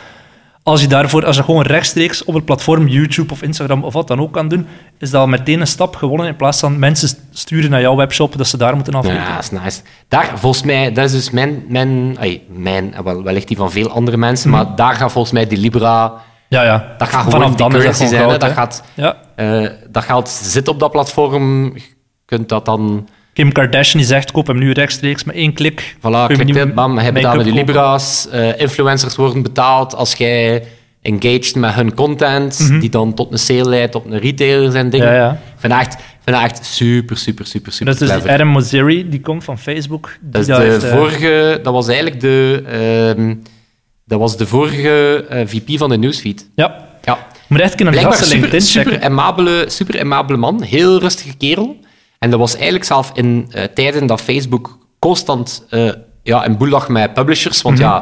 Als 0.70 0.80
je 0.80 0.86
daarvoor, 0.86 1.26
als 1.26 1.36
je 1.36 1.42
gewoon 1.42 1.62
rechtstreeks 1.62 2.24
op 2.24 2.34
het 2.34 2.44
platform 2.44 2.86
YouTube 2.88 3.32
of 3.32 3.42
Instagram 3.42 3.84
of 3.84 3.92
wat 3.92 4.08
dan 4.08 4.20
ook 4.20 4.32
kan 4.32 4.48
doen, 4.48 4.66
is 4.98 5.10
dat 5.10 5.20
al 5.20 5.26
meteen 5.26 5.60
een 5.60 5.66
stap 5.66 5.96
gewonnen 5.96 6.26
in 6.26 6.36
plaats 6.36 6.60
van 6.60 6.78
mensen 6.78 7.08
sturen 7.32 7.70
naar 7.70 7.80
jouw 7.80 7.96
webshop 7.96 8.36
dat 8.38 8.46
ze 8.46 8.56
daar 8.56 8.74
moeten 8.74 8.94
afrekenen. 8.94 9.26
Ja, 9.26 9.34
dat 9.34 9.42
is 9.42 9.50
nice. 9.50 9.80
Daar, 10.08 10.30
volgens 10.34 10.62
mij, 10.62 10.92
dat 10.92 11.04
is 11.04 11.12
dus 11.12 11.30
mijn... 11.30 11.64
mijn, 11.68 12.16
ai, 12.18 12.42
mijn 12.48 12.94
wellicht 13.02 13.48
die 13.48 13.56
van 13.56 13.70
veel 13.70 13.90
andere 13.90 14.16
mensen, 14.16 14.50
maar 14.50 14.76
daar 14.76 14.94
gaat 14.94 15.12
volgens 15.12 15.32
mij 15.32 15.46
die 15.46 15.58
Libra... 15.58 16.12
Ja, 16.48 16.62
ja. 16.62 16.94
Dat 16.98 17.08
gaat 17.08 17.22
gewoon 17.24 17.40
Vanaf 17.40 17.54
dan 17.54 17.76
is 17.76 17.84
dat 17.84 17.96
zijn. 17.96 18.10
goud, 18.22 18.40
dat, 18.40 18.50
gaat, 18.52 18.82
Ja. 18.94 19.16
eh, 19.34 19.68
dat 19.88 20.04
geld 20.04 20.28
zit 20.28 20.68
op 20.68 20.78
dat 20.78 20.90
platform. 20.90 21.64
Je 21.74 21.82
kunt 22.24 22.48
dat 22.48 22.64
dan... 22.64 23.08
Kim 23.32 23.52
Kardashian 23.52 23.98
die 23.98 24.06
zegt, 24.06 24.32
koop 24.32 24.46
hem 24.46 24.58
nu 24.58 24.72
rechtstreeks 24.72 25.24
met 25.24 25.34
één 25.34 25.52
klik. 25.52 25.94
Voilà, 25.98 26.00
je 26.00 26.26
klik 26.26 26.52
dit, 26.52 26.74
bam, 26.74 26.94
betaalt 26.94 27.12
met 27.12 27.14
die 27.14 27.22
make-up 27.22 27.44
kopen. 27.44 27.52
Libra's. 27.52 28.28
influencers 28.56 29.16
worden 29.16 29.42
betaald 29.42 29.94
als 29.94 30.14
jij 30.14 30.64
engaged 31.02 31.54
met 31.54 31.74
hun 31.74 31.94
content, 31.94 32.80
die 32.80 32.90
dan 32.90 33.14
tot 33.14 33.32
een 33.32 33.38
sale 33.38 33.68
leidt 33.68 33.94
op 33.94 34.06
een 34.06 34.18
retailer 34.18 34.74
en 34.74 34.90
dingen. 34.90 35.06
Mhm. 35.06 35.16
Ja, 35.16 35.40
vind 35.56 35.72
echt, 35.72 35.96
echt 36.24 36.64
super, 36.64 37.16
super, 37.16 37.46
super, 37.46 37.72
super 37.72 37.92
Dat 37.92 38.08
is 38.08 38.22
dus. 38.22 38.32
Adam 38.32 38.48
Mosseri, 38.48 39.08
die 39.08 39.20
komt 39.20 39.44
van 39.44 39.58
Facebook. 39.58 40.16
Dat, 40.20 40.40
is 40.40 40.46
dat 40.46 40.56
de 40.56 40.62
heeft, 40.62 40.84
eh, 40.84 40.90
vorige, 40.90 41.60
dat 41.62 41.72
was 41.72 41.86
eigenlijk 41.86 42.20
de, 42.20 42.62
ehm, 43.16 43.34
dat 44.04 44.18
was 44.18 44.36
de 44.36 44.46
vorige 44.46 45.26
eh, 45.28 45.46
VP 45.46 45.78
van 45.78 45.88
de 45.88 45.98
newsfeed. 45.98 46.48
Ja. 46.54 46.88
Ja. 47.02 47.18
Je 47.32 47.56
moet 47.56 47.60
echt 47.60 47.76
Blijkbaar 47.76 48.14
super, 48.14 48.28
LinkedIn 48.28 48.60
super, 48.60 48.92
checken. 48.92 49.10
amabele, 49.10 49.64
super 49.68 50.00
amabele 50.00 50.38
man. 50.38 50.62
Heel 50.62 50.98
rustige 50.98 51.36
kerel. 51.36 51.76
En 52.20 52.30
dat 52.30 52.38
was 52.38 52.54
eigenlijk 52.54 52.84
zelf 52.84 53.10
in 53.14 53.46
eh, 53.50 53.64
tijden 53.64 54.06
dat 54.06 54.20
Facebook 54.20 54.78
constant 54.98 55.64
eh, 55.70 55.90
ja, 56.22 56.46
een 56.46 56.56
boel 56.56 56.68
lag 56.68 56.88
met 56.88 57.14
publishers. 57.14 57.62
Want 57.62 57.78
ja, 57.78 57.94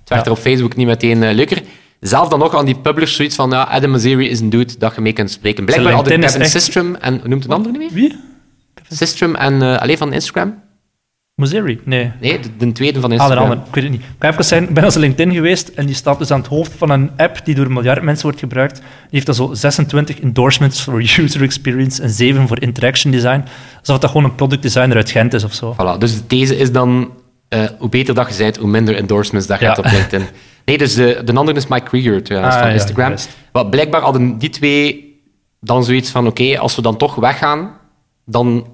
het 0.00 0.08
werd 0.08 0.08
Mhm. 0.08 0.18
Ja. 0.18 0.24
er 0.24 0.30
op 0.30 0.38
Facebook 0.38 0.76
niet 0.76 0.86
meteen 0.86 1.22
eh, 1.22 1.34
leuker. 1.34 1.62
Zelf 2.00 2.28
dan 2.28 2.38
nog 2.38 2.54
aan 2.54 2.64
die 2.64 2.74
publishers 2.74 3.16
zoiets 3.16 3.34
van... 3.34 3.50
Ja, 3.50 3.62
Adam 3.62 3.90
Mosseri 3.90 4.28
is 4.28 4.40
een 4.40 4.50
dude 4.50 4.78
dat 4.78 4.94
je 4.94 5.00
mee 5.00 5.12
kunt 5.12 5.30
spreken. 5.30 5.64
Blijkbaar 5.64 5.92
hadden 5.92 6.20
Kevin 6.20 6.40
echt- 6.40 6.50
Systrom 6.50 6.94
en... 6.94 7.18
Hoe 7.20 7.28
noemt 7.28 7.42
de 7.48 7.54
andere 7.54 7.78
niet 7.78 7.92
meer? 7.94 8.02
Wie? 8.08 8.16
Systrom 8.88 9.34
en... 9.34 9.80
alleen 9.80 9.98
van 9.98 10.12
Instagram? 10.12 10.62
Mosseri? 11.40 11.80
Nee. 11.84 12.12
Nee, 12.20 12.40
de, 12.40 12.48
de 12.56 12.72
tweede 12.72 13.00
van 13.00 13.10
Ah, 13.10 13.16
Instagram. 13.16 13.42
andere. 13.42 13.60
Ik 13.68 13.74
weet 13.74 13.84
het 13.84 13.92
niet. 13.92 14.00
Ik 14.02 14.06
ga 14.18 14.28
even 14.28 14.44
zeggen, 14.44 14.68
ik 14.68 14.74
ben 14.74 14.84
als 14.84 14.94
LinkedIn 14.94 15.34
geweest 15.34 15.68
en 15.68 15.86
die 15.86 15.94
staat 15.94 16.18
dus 16.18 16.30
aan 16.30 16.38
het 16.38 16.48
hoofd 16.48 16.72
van 16.76 16.90
een 16.90 17.10
app 17.16 17.40
die 17.44 17.54
door 17.54 17.64
een 17.66 17.72
miljard 17.72 18.02
mensen 18.02 18.24
wordt 18.24 18.38
gebruikt. 18.38 18.74
Die 18.76 18.84
heeft 19.10 19.26
dan 19.26 19.34
zo 19.34 19.54
26 19.54 20.20
endorsements 20.20 20.82
voor 20.82 20.98
user 21.00 21.42
experience 21.42 22.02
en 22.02 22.10
7 22.10 22.48
voor 22.48 22.60
interaction 22.62 23.12
design. 23.12 23.44
Alsof 23.78 23.98
dat 23.98 24.10
gewoon 24.10 24.24
een 24.24 24.34
product 24.34 24.62
designer 24.62 24.96
uit 24.96 25.10
Gent 25.10 25.34
is 25.34 25.44
of 25.44 25.52
zo. 25.54 25.74
Voilà, 25.74 25.98
dus 25.98 26.14
de 26.14 26.26
these 26.26 26.56
is 26.56 26.72
dan, 26.72 27.10
eh, 27.48 27.64
hoe 27.78 27.88
beter 27.88 28.14
dat 28.14 28.36
je 28.36 28.42
bent, 28.42 28.56
hoe 28.56 28.68
minder 28.68 28.96
endorsements 28.96 29.46
dat 29.46 29.58
je 29.58 29.64
Ja. 29.64 29.72
hebt 29.72 29.86
op 29.86 29.92
LinkedIn. 29.92 30.26
Nee, 30.64 30.78
dus 30.78 30.94
de, 30.94 31.22
de 31.24 31.32
andere 31.34 31.56
is 31.58 31.66
Mike 31.66 31.84
Krieger 31.84 32.22
trouwens, 32.22 32.54
Ah, 32.54 32.60
van 32.60 32.68
ja, 32.70 32.74
Instagram. 32.74 33.14
Wat 33.52 33.70
blijkbaar 33.70 34.00
hadden 34.00 34.38
die 34.38 34.48
twee 34.50 35.14
dan 35.60 35.84
zoiets 35.84 36.10
van, 36.10 36.26
oké, 36.26 36.58
als 36.58 36.76
we 36.76 36.82
dan 36.82 36.96
toch 36.96 37.14
weggaan, 37.14 37.70
dan 38.24 38.66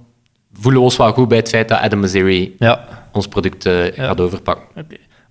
voelen 0.52 0.80
we 0.80 0.86
ons 0.86 0.96
wel 0.96 1.12
goed 1.12 1.28
bij 1.28 1.38
het 1.38 1.48
feit 1.48 1.68
dat 1.68 1.78
Adam 1.80 2.00
Mosseri 2.00 2.54
Ja. 2.58 2.84
ons 3.12 3.26
product 3.28 3.66
eh, 3.66 3.74
gaat 3.94 4.20
overpakken. 4.20 4.64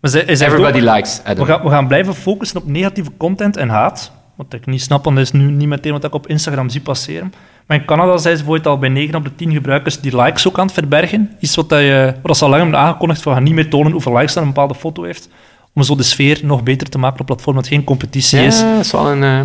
Maar 0.02 0.12
zij, 0.12 0.26
Everybody 0.26 0.80
likes 0.80 1.22
Adam. 1.24 1.46
we 1.46 1.52
gaan, 1.52 1.62
we 1.64 1.70
gaan 1.70 1.88
blijven 1.88 2.14
focussen 2.16 2.58
op 2.62 2.68
negatieve 2.68 3.12
content 3.18 3.58
en 3.58 3.70
haat. 3.70 4.12
Wat 4.36 4.54
ik 4.54 4.66
niet 4.66 4.82
snap, 4.82 5.04
want 5.04 5.16
dat 5.16 5.26
is 5.26 5.32
nu 5.32 5.52
niet 5.52 5.68
meteen 5.68 5.92
wat 5.92 6.04
ik 6.04 6.14
op 6.14 6.28
Instagram 6.28 6.70
zie 6.70 6.82
passeren. 6.82 7.34
Maar 7.68 7.78
in 7.78 7.86
Canada 7.86 8.18
zijn 8.18 8.38
ze 8.38 8.44
bijvoorbeeld 8.44 8.68
al 8.76 8.80
bij 8.80 8.90
9 8.90 9.16
op 9.16 9.24
de 9.24 9.36
10 9.36 9.52
gebruikers 9.52 10.00
die 10.00 10.16
likes 10.22 10.48
ook 10.48 10.60
aan 10.60 10.66
het 10.66 10.74
verbergen. 10.74 11.32
Iets 11.40 11.56
wat, 11.56 11.70
dat 11.70 11.80
je, 11.80 12.14
wat 12.22 12.38
ze 12.38 12.44
al 12.44 12.50
lang 12.50 12.62
hebben 12.62 12.80
aangekondigd, 12.80 13.22
van 13.22 13.34
gaan 13.34 13.44
niet 13.44 13.54
meer 13.54 13.70
tonen 13.70 13.92
hoeveel 13.92 14.14
likes 14.18 14.34
dan 14.34 14.44
een 14.44 14.50
bepaalde 14.50 14.76
foto 14.76 15.04
heeft. 15.04 15.30
Om 15.74 15.84
zo 15.84 15.96
de 15.96 16.04
sfeer 16.04 16.40
nog 16.44 16.64
beter 16.64 16.90
te 16.90 16.98
maken 16.98 17.14
op 17.14 17.18
het 17.18 17.28
platform, 17.28 17.56
dat 17.56 17.68
geen 17.68 17.84
competitie 17.84 18.40
is. 18.40 18.60
Ja, 18.60 18.72
dat 18.76 18.86
is 18.86 18.92
wel 18.92 19.12
een... 19.12 19.24
eh, 19.24 19.40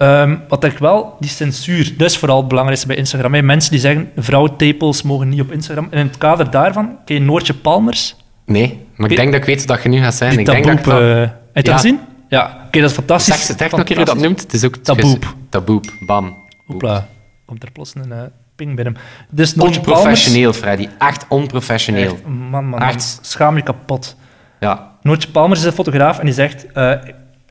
Ehm, 0.00 0.36
wat 0.48 0.64
ik 0.64 0.78
wel, 0.78 1.16
die 1.18 1.30
censuur, 1.30 1.94
dat 1.96 2.10
is 2.10 2.18
vooral 2.18 2.36
het 2.38 2.48
belangrijkste 2.48 2.86
bij 2.88 2.96
Instagram. 2.96 3.34
hè. 3.34 3.42
Mensen 3.42 3.70
die 3.70 3.80
zeggen, 3.80 4.10
vrouwentepels 4.16 5.02
mogen 5.02 5.28
niet 5.28 5.40
op 5.40 5.52
Instagram. 5.52 5.88
En 5.90 5.98
in 5.98 6.06
het 6.06 6.18
kader 6.18 6.50
daarvan, 6.50 6.98
ken 7.04 7.14
je 7.14 7.20
Noortje 7.22 7.54
Palmers? 7.54 8.16
nee, 8.46 8.86
maar 8.96 9.10
ik 9.10 9.16
denk 9.16 9.32
dat 9.32 9.40
ik 9.40 9.46
weet 9.46 9.64
wat 9.66 9.82
je 9.82 9.88
nu 9.88 9.98
gaat 9.98 10.14
zijn. 10.14 10.30
Die 10.30 10.38
Ik 10.40 10.46
denk 10.46 10.64
dat 10.64 10.78
ik 10.78 10.84
dat... 10.84 11.00
eh, 11.00 11.28
dat 11.52 11.66
Ja. 11.66 11.72
gezien? 11.76 12.00
Ja, 12.28 12.60
oké, 12.66 12.80
dat 12.80 12.90
is 12.90 12.96
fantastisch. 12.96 13.46
Zeg, 13.46 13.56
zeg 13.58 13.70
nog 13.70 13.80
een 13.80 13.86
keer 13.86 14.04
dat 14.04 14.18
noemt. 14.18 14.40
Het 14.40 14.52
is 14.52 14.64
ook... 14.64 14.76
Taboep. 14.76 15.34
Taboep, 15.48 15.84
bam. 16.06 16.36
Hoepla, 16.66 17.06
komt 17.46 17.62
er 17.62 17.70
plots 17.70 17.92
een 17.94 18.12
eh, 18.12 18.18
ping 18.56 18.74
bij 18.74 18.84
hem. 18.84 18.94
Dus. 19.30 19.54
Onprofessioneel, 19.54 20.52
Freddy. 20.52 20.88
Echt 20.98 21.24
onprofessioneel. 21.28 22.12
Echt, 22.12 22.24
man, 22.24 22.34
man, 22.50 22.64
man, 22.64 22.80
Echt. 22.82 23.18
schaam 23.22 23.56
je 23.56 23.62
kapot. 23.62 24.16
Ja. 24.60 24.90
Noortje 25.02 25.28
Palmers 25.30 25.60
is 25.60 25.66
een 25.66 25.72
fotograaf 25.72 26.18
en 26.18 26.24
die 26.24 26.34
zegt... 26.34 26.72
eh, 26.72 26.92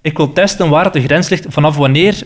ik 0.01 0.17
wil 0.17 0.33
testen 0.33 0.69
waar 0.69 0.91
de 0.91 1.01
grens 1.01 1.29
ligt, 1.29 1.45
vanaf 1.49 1.75
wanneer 1.75 2.23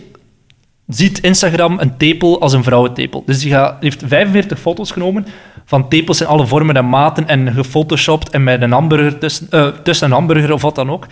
ziet 0.86 1.20
Instagram 1.20 1.78
een 1.78 1.96
tepel 1.96 2.40
als 2.40 2.52
een 2.52 2.62
vrouwentepel. 2.62 3.22
Dus 3.26 3.40
die, 3.40 3.50
gaat, 3.50 3.76
heeft 3.80 4.02
45 4.06 4.60
foto's 4.60 4.90
genomen 4.90 5.26
van 5.64 5.88
tepels 5.88 6.20
in 6.20 6.26
alle 6.26 6.46
vormen 6.46 6.76
en 6.76 6.88
maten 6.88 7.28
en 7.28 7.52
gefotoshopt 7.52 8.30
en 8.30 8.42
met 8.42 8.62
een 8.62 8.72
hamburger 8.72 9.18
tussen, 9.18 9.46
eh, 9.50 9.66
tussen 9.66 10.06
een 10.06 10.12
hamburger 10.12 10.52
of 10.52 10.62
wat 10.62 10.74
dan 10.74 10.90
ook. 10.90 11.06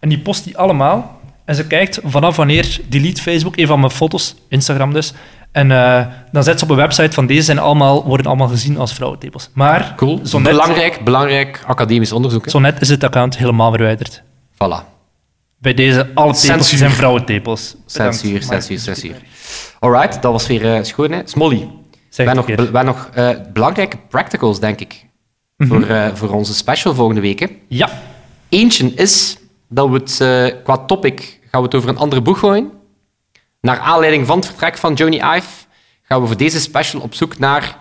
En 0.00 0.08
die 0.08 0.18
post 0.18 0.44
die 0.44 0.58
allemaal. 0.58 1.20
En 1.44 1.54
ze 1.54 1.66
kijkt 1.66 2.00
vanaf 2.04 2.36
wanneer 2.36 2.78
delete 2.88 3.22
Facebook 3.22 3.56
een 3.56 3.66
van 3.66 3.80
mijn 3.80 3.92
foto's, 3.92 4.34
Instagram 4.48 4.92
dus. 4.92 5.12
En 5.52 5.70
eh, 5.70 6.06
dan 6.32 6.42
zet 6.42 6.58
ze 6.58 6.64
op 6.64 6.70
een 6.70 6.76
website 6.76 7.12
van 7.12 7.26
deze 7.26 7.42
zijn 7.42 7.58
allemaal, 7.58 8.04
worden 8.04 8.26
allemaal 8.26 8.48
gezien 8.48 8.78
als 8.78 8.92
vrouwentepels. 8.92 9.50
Maar 9.52 9.92
Cool. 9.96 10.20
zo 10.24 10.38
net, 10.38 10.50
belangrijk, 10.50 11.00
belangrijk 11.04 11.62
academisch 11.66 12.12
onderzoek. 12.12 12.44
hè. 12.44 12.50
zo 12.50 12.58
net 12.58 12.80
is 12.80 12.88
het 12.88 13.04
account 13.04 13.38
helemaal 13.38 13.70
verwijderd. 13.72 14.22
Voilà. 14.54 14.97
Bij 15.58 15.74
deze, 15.74 15.98
alle 16.14 16.32
tepels 16.32 16.40
Censuur. 16.40 16.78
zijn 16.78 16.90
vrouwentepels. 16.90 17.70
Bedankt. 17.70 18.16
Censuur, 18.16 18.32
Maar- 18.46 18.62
censuur, 18.62 18.78
censuur. 18.78 19.16
Alright, 19.78 20.22
dat 20.22 20.32
was 20.32 20.46
weer 20.46 20.74
eh, 20.74 20.82
schoon, 20.84 21.12
hè. 21.12 21.20
Smolly. 21.24 21.58
We 21.58 21.66
Zeg 22.08 22.26
hebben 22.26 22.56
nog, 22.72 22.84
nog 22.84 23.08
eh, 23.14 23.30
belangrijke 23.52 23.96
practicals, 24.08 24.60
denk 24.60 24.80
ik. 24.80 25.06
Mhm. 25.56 25.68
voor, 25.68 25.86
eh, 25.86 26.14
voor 26.14 26.30
onze 26.30 26.54
special 26.54 26.94
volgende 26.94 27.20
week. 27.20 27.38
hè. 27.38 27.46
Ja, 27.68 28.02
Eentje 28.48 28.92
is 28.94 29.36
dat 29.68 29.88
we 29.88 29.94
het 29.94 30.16
qua 30.64 30.76
topic 30.78 31.40
gaan 31.50 31.60
we 31.60 31.66
het 31.66 31.74
over 31.74 31.88
een 31.88 31.96
andere 31.98 32.20
boeg 32.20 32.38
gooien. 32.38 32.70
Naar 33.60 33.78
aanleiding 33.78 34.26
van 34.26 34.36
het 34.36 34.46
vertrek 34.46 34.78
van 34.78 34.94
Johnny 34.94 35.16
Ive 35.16 35.48
gaan 36.02 36.20
we 36.20 36.26
voor 36.26 36.36
deze 36.36 36.60
special 36.60 37.02
op 37.02 37.14
zoek 37.14 37.38
naar 37.38 37.76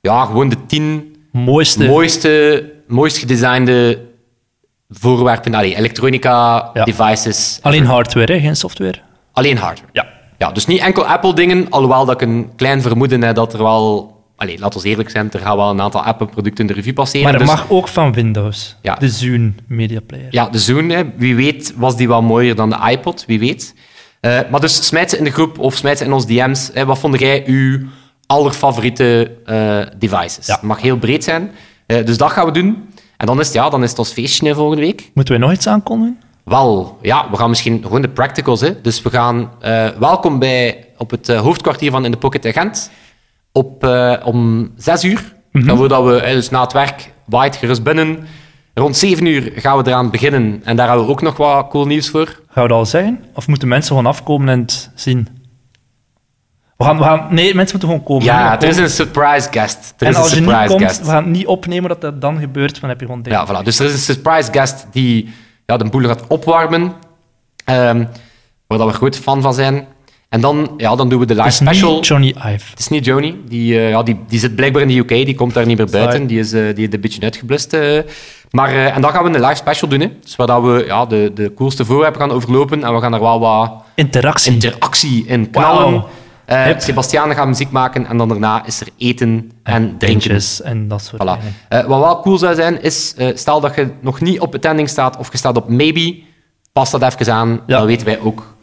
ja, 0.00 0.24
gewoon 0.24 0.48
de 0.48 0.66
tien 0.66 1.16
mooiste. 1.32 1.84
mooiste, 1.84 2.72
mooist 2.86 3.16
gedesignde 3.18 4.05
voorwerpen. 4.88 5.54
Allee, 5.54 5.76
elektronica, 5.76 6.70
Ja. 6.74 6.84
devices. 6.84 7.58
Alleen 7.62 7.84
hardware, 7.84 8.32
hè, 8.32 8.40
geen 8.40 8.56
software. 8.56 8.98
Alleen 9.32 9.56
hardware. 9.56 9.90
Ja. 9.92 10.06
Ja, 10.38 10.52
dus 10.52 10.66
niet 10.66 10.80
enkel 10.80 11.06
Apple-dingen, 11.06 11.66
alhoewel 11.70 12.04
dat 12.04 12.22
ik 12.22 12.28
een 12.28 12.50
klein 12.56 12.82
vermoeden 12.82 13.22
heb 13.22 13.34
dat 13.34 13.52
er 13.52 13.62
wel 13.62 14.14
allee, 14.36 14.58
laten 14.58 14.80
we 14.80 14.88
eerlijk 14.88 15.10
zijn, 15.10 15.32
er 15.32 15.40
gaan 15.40 15.56
wel 15.56 15.70
een 15.70 15.80
aantal 15.80 16.02
Apple-producten 16.02 16.66
de 16.66 16.72
revue 16.72 16.92
passeren. 16.92 17.22
Maar 17.22 17.32
het 17.32 17.42
dus- 17.42 17.50
mag 17.50 17.70
ook 17.70 17.88
van 17.88 18.12
Windows. 18.12 18.76
Ja. 18.82 18.94
De 18.94 19.08
Zune 19.08 19.52
Media 19.66 20.00
Player. 20.06 20.26
Ja, 20.30 20.48
de 20.48 20.84
hè. 20.88 21.02
wie 21.16 21.36
weet 21.36 21.72
was 21.76 21.96
die 21.96 22.08
wel 22.08 22.22
mooier 22.22 22.54
dan 22.54 22.70
de 22.70 22.90
iPod, 22.90 23.24
wie 23.26 23.38
weet. 23.38 23.74
Eh, 24.20 24.38
maar 24.50 24.60
dus 24.60 24.86
smijt 24.86 25.10
ze 25.10 25.18
in 25.18 25.24
de 25.24 25.30
groep 25.30 25.58
of 25.58 25.74
smijt 25.76 25.98
ze 25.98 26.04
in 26.04 26.12
ons 26.12 26.26
DM's. 26.26 26.70
Hè. 26.72 26.84
Wat 26.84 26.98
vond 26.98 27.18
jij 27.20 27.42
uw 27.46 27.80
allerfavoriete 28.26 29.30
eh, 29.44 29.78
devices? 29.98 30.46
Het 30.46 30.62
mag 30.62 30.80
heel 30.80 30.96
breed 30.96 31.24
zijn. 31.24 31.50
Eh, 31.86 32.04
dus 32.04 32.16
dat 32.16 32.30
gaan 32.30 32.46
we 32.46 32.52
doen. 32.52 32.85
En 33.16 33.26
dan 33.26 33.40
is 33.40 33.46
het, 33.46 33.54
ja, 33.54 33.70
dan 33.70 33.82
is 33.82 33.90
het 33.90 33.98
ons 33.98 34.12
feestje 34.12 34.54
volgende 34.54 34.82
week. 34.82 35.10
Moeten 35.14 35.34
we 35.34 35.40
nog 35.40 35.52
iets 35.52 35.66
aankondigen? 35.66 36.20
Wel, 36.44 36.98
ja, 37.02 37.30
we 37.30 37.36
gaan 37.36 37.48
misschien 37.48 37.82
gewoon 37.82 38.02
de 38.02 38.08
practicals. 38.08 38.60
Hè. 38.60 38.80
Dus 38.80 39.02
we 39.02 39.10
gaan 39.10 39.50
eh, 39.60 39.88
welkom 39.98 40.38
bij 40.38 40.86
op 40.96 41.10
het 41.10 41.28
eh, 41.28 41.40
hoofdkwartier 41.40 41.90
van 41.90 42.04
In 42.04 42.10
de 42.10 42.16
Pocket 42.16 42.44
in 42.44 42.52
Gent. 42.52 42.90
Op, 43.52 43.84
eh, 43.84 44.14
om 44.24 44.70
zes 44.76 45.04
uur. 45.04 45.34
Dan 45.52 45.76
voordat 45.76 46.04
we 46.04 46.20
eh, 46.20 46.32
dus 46.32 46.50
na 46.50 46.60
het 46.60 46.72
werk 46.72 47.12
waait 47.24 47.56
gerust 47.56 47.82
binnen. 47.82 48.26
Rond 48.74 48.96
zeven 48.96 49.26
uur 49.26 49.52
gaan 49.54 49.82
we 49.82 49.88
eraan 49.88 50.10
beginnen. 50.10 50.60
En 50.64 50.76
daar 50.76 50.86
hebben 50.88 51.06
we 51.06 51.12
ook 51.12 51.22
nog 51.22 51.36
wat 51.36 51.68
cool 51.68 51.86
nieuws 51.86 52.08
voor. 52.08 52.26
Gaan 52.26 52.62
we 52.62 52.68
dat 52.68 52.78
al 52.78 52.86
zeggen? 52.86 53.24
Of 53.34 53.48
moeten 53.48 53.68
mensen 53.68 53.96
gewoon 53.96 54.06
afkomen 54.06 54.48
en 54.48 54.60
het 54.60 54.90
zien? 54.94 55.28
We 56.76 56.84
gaan, 56.84 56.96
we 56.98 57.02
gaan, 57.02 57.26
nee, 57.30 57.54
mensen 57.54 57.78
moeten 57.78 57.88
gewoon 57.88 58.02
komen. 58.02 58.24
Ja, 58.24 58.50
hè. 58.50 58.56
er 58.56 58.68
is 58.68 58.76
een 58.76 58.90
surprise 58.90 59.48
guest. 59.50 59.94
Er 59.98 60.06
en 60.06 60.10
is 60.12 60.16
een 60.16 60.22
als 60.22 60.32
je 60.32 60.40
niet 60.40 60.48
surprise 60.48 60.68
komt, 60.74 60.82
guest. 60.82 61.00
we 61.00 61.06
gaan 61.06 61.22
het 61.24 61.32
niet 61.32 61.46
opnemen 61.46 61.88
dat 61.88 62.00
dat 62.00 62.20
dan 62.20 62.38
gebeurt, 62.38 62.80
dan 62.80 62.88
heb 62.90 63.00
je 63.00 63.06
gewoon. 63.06 63.20
Ja, 63.22 63.46
voilà. 63.46 63.64
Dus 63.64 63.78
er 63.78 63.86
is 63.86 63.92
een 63.92 63.98
surprise 63.98 64.52
guest 64.52 64.86
die 64.92 65.28
ja, 65.66 65.76
de 65.76 65.84
boel 65.84 66.02
gaat 66.06 66.26
opwarmen. 66.26 66.92
ehm, 67.64 68.04
waar 68.66 68.78
dat 68.78 68.86
we 68.86 68.92
groot 68.94 69.16
fan 69.16 69.42
van 69.42 69.54
zijn. 69.54 69.86
En 70.28 70.40
dan, 70.40 70.70
ja, 70.76 70.96
dan 70.96 71.08
doen 71.08 71.18
we 71.20 71.26
de 71.26 71.34
live 71.34 71.44
Het 71.46 71.52
is 71.52 71.58
special. 71.68 71.94
niet 71.94 72.06
Johnny 72.06 72.28
Ive. 72.28 72.70
Het 72.70 72.78
is 72.78 72.88
niet 72.88 73.04
Joni. 73.04 73.42
Die, 73.48 73.78
eh, 73.78 73.88
ja, 73.90 74.02
die, 74.02 74.18
die 74.28 74.38
zit 74.38 74.54
blijkbaar 74.56 74.82
in 74.82 74.88
de 74.88 74.96
UK. 74.96 75.08
Die 75.08 75.34
komt 75.34 75.54
daar 75.54 75.66
niet 75.66 75.76
meer 75.78 75.90
buiten. 75.90 76.26
Die 76.26 76.38
is, 76.38 76.52
eh, 76.52 76.74
die 76.74 76.86
is 76.88 76.94
een 76.94 77.00
beetje 77.00 77.20
uitgeblust. 77.22 77.72
eh. 77.72 77.98
Maar, 78.50 78.74
en 78.74 79.00
dan 79.00 79.10
gaan 79.10 79.24
we 79.24 79.28
een 79.38 79.40
live 79.44 79.54
special 79.54 79.90
doen. 79.90 80.00
Hè. 80.00 80.10
Dus 80.22 80.36
waar 80.36 80.46
dat 80.46 80.62
we 80.62 80.84
ja, 80.86 81.06
de, 81.06 81.30
de 81.34 81.52
coolste 81.54 81.84
voorwerpen 81.84 82.20
gaan 82.20 82.30
overlopen. 82.30 82.84
En 82.84 82.94
we 82.94 83.00
gaan 83.00 83.14
er 83.14 83.20
wel 83.20 83.40
wat 83.40 83.72
Interactie. 83.94 84.52
interactie 84.52 85.24
in 85.26 85.50
knallen. 85.50 86.04
Sebastiaan 86.76 87.34
gaat 87.34 87.46
muziek 87.46 87.70
maken. 87.70 88.06
En 88.06 88.16
dan 88.16 88.28
daarna 88.28 88.66
is 88.66 88.80
er 88.80 88.88
eten 88.98 89.52
en 89.62 89.82
drinken. 89.82 89.98
Pintjes 89.98 90.62
en 90.62 90.88
dat 90.88 91.02
soort 91.02 91.22
Voilà. 91.22 91.38
dingen. 91.38 91.54
Eh, 91.68 91.84
wat 91.84 92.00
wel 92.00 92.20
cool 92.20 92.38
zou 92.38 92.54
zijn, 92.54 92.82
is 92.82 93.14
eh, 93.16 93.36
stel 93.36 93.60
dat 93.60 93.74
je 93.74 93.90
nog 94.00 94.20
niet 94.20 94.40
op 94.40 94.54
attending 94.54 94.88
staat 94.88 95.16
of 95.16 95.32
je 95.32 95.38
staat 95.38 95.56
op 95.56 95.68
maybe, 95.68 96.22
pas 96.72 96.90
dat 96.90 97.02
even 97.02 97.32
aan. 97.32 97.60
Ja. 97.66 97.76
Dan 97.78 97.86
weten 97.86 98.06
wij 98.06 98.20
ook 98.20 98.56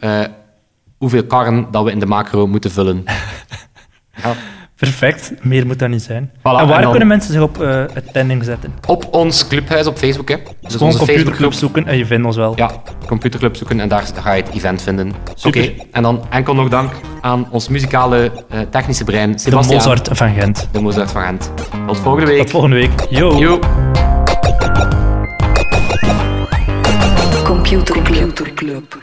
hoeveel 0.98 1.24
karren 1.24 1.66
dat 1.70 1.84
we 1.84 1.90
in 1.90 1.98
de 1.98 2.06
macro 2.06 2.46
moeten 2.46 2.70
vullen. 2.70 3.04
ja. 4.22 4.32
Perfect, 4.76 5.32
meer 5.42 5.66
moet 5.66 5.78
dat 5.78 5.88
niet 5.88 6.02
zijn. 6.02 6.30
Voilà, 6.38 6.42
en 6.42 6.42
waar 6.52 6.76
en 6.76 6.80
dan- 6.82 6.90
kunnen 6.90 7.08
mensen 7.08 7.32
zich 7.32 7.42
op 7.42 7.62
eh 7.62 7.84
attending 7.96 8.44
zetten? 8.44 8.72
Op 8.86 9.08
ons 9.14 9.46
clubhuis 9.48 9.86
op 9.86 9.96
Facebook. 9.98 10.28
Hè. 10.28 10.36
Dus 10.60 10.72
Gewoon 10.72 10.86
onze 10.92 10.98
computerclub 10.98 11.52
zoeken 11.52 11.86
en 11.86 11.96
je 11.96 12.06
vindt 12.06 12.26
ons 12.26 12.36
wel. 12.36 12.52
Ja, 12.56 12.70
computerclub 13.06 13.56
zoeken 13.56 13.80
en 13.80 13.88
daar 13.88 14.04
ga 14.14 14.32
je 14.32 14.42
het 14.42 14.54
event 14.54 14.82
vinden. 14.82 15.12
Oké, 15.44 15.72
en 15.92 16.02
dan 16.02 16.20
enkel 16.30 16.54
nog 16.54 16.68
dank 16.68 16.92
aan 17.20 17.46
ons 17.50 17.68
muzikale 17.68 18.30
eh, 18.48 18.60
technische 18.70 19.04
brein, 19.04 19.32
De 19.32 19.38
Sebastiaan. 19.38 19.76
Mozart 19.78 20.08
van 20.12 20.34
Gent. 20.34 20.68
De 20.72 20.80
Mozart 20.80 21.10
van 21.10 21.22
Gent. 21.22 21.50
Tot 21.86 21.98
volgende 21.98 22.26
week. 22.30 22.38
Tot 22.40 22.50
volgende 22.50 22.76
week. 22.76 23.06
Yo. 23.10 23.38
Yo. 23.38 23.58
Computer 27.44 28.02
Club. 28.02 29.02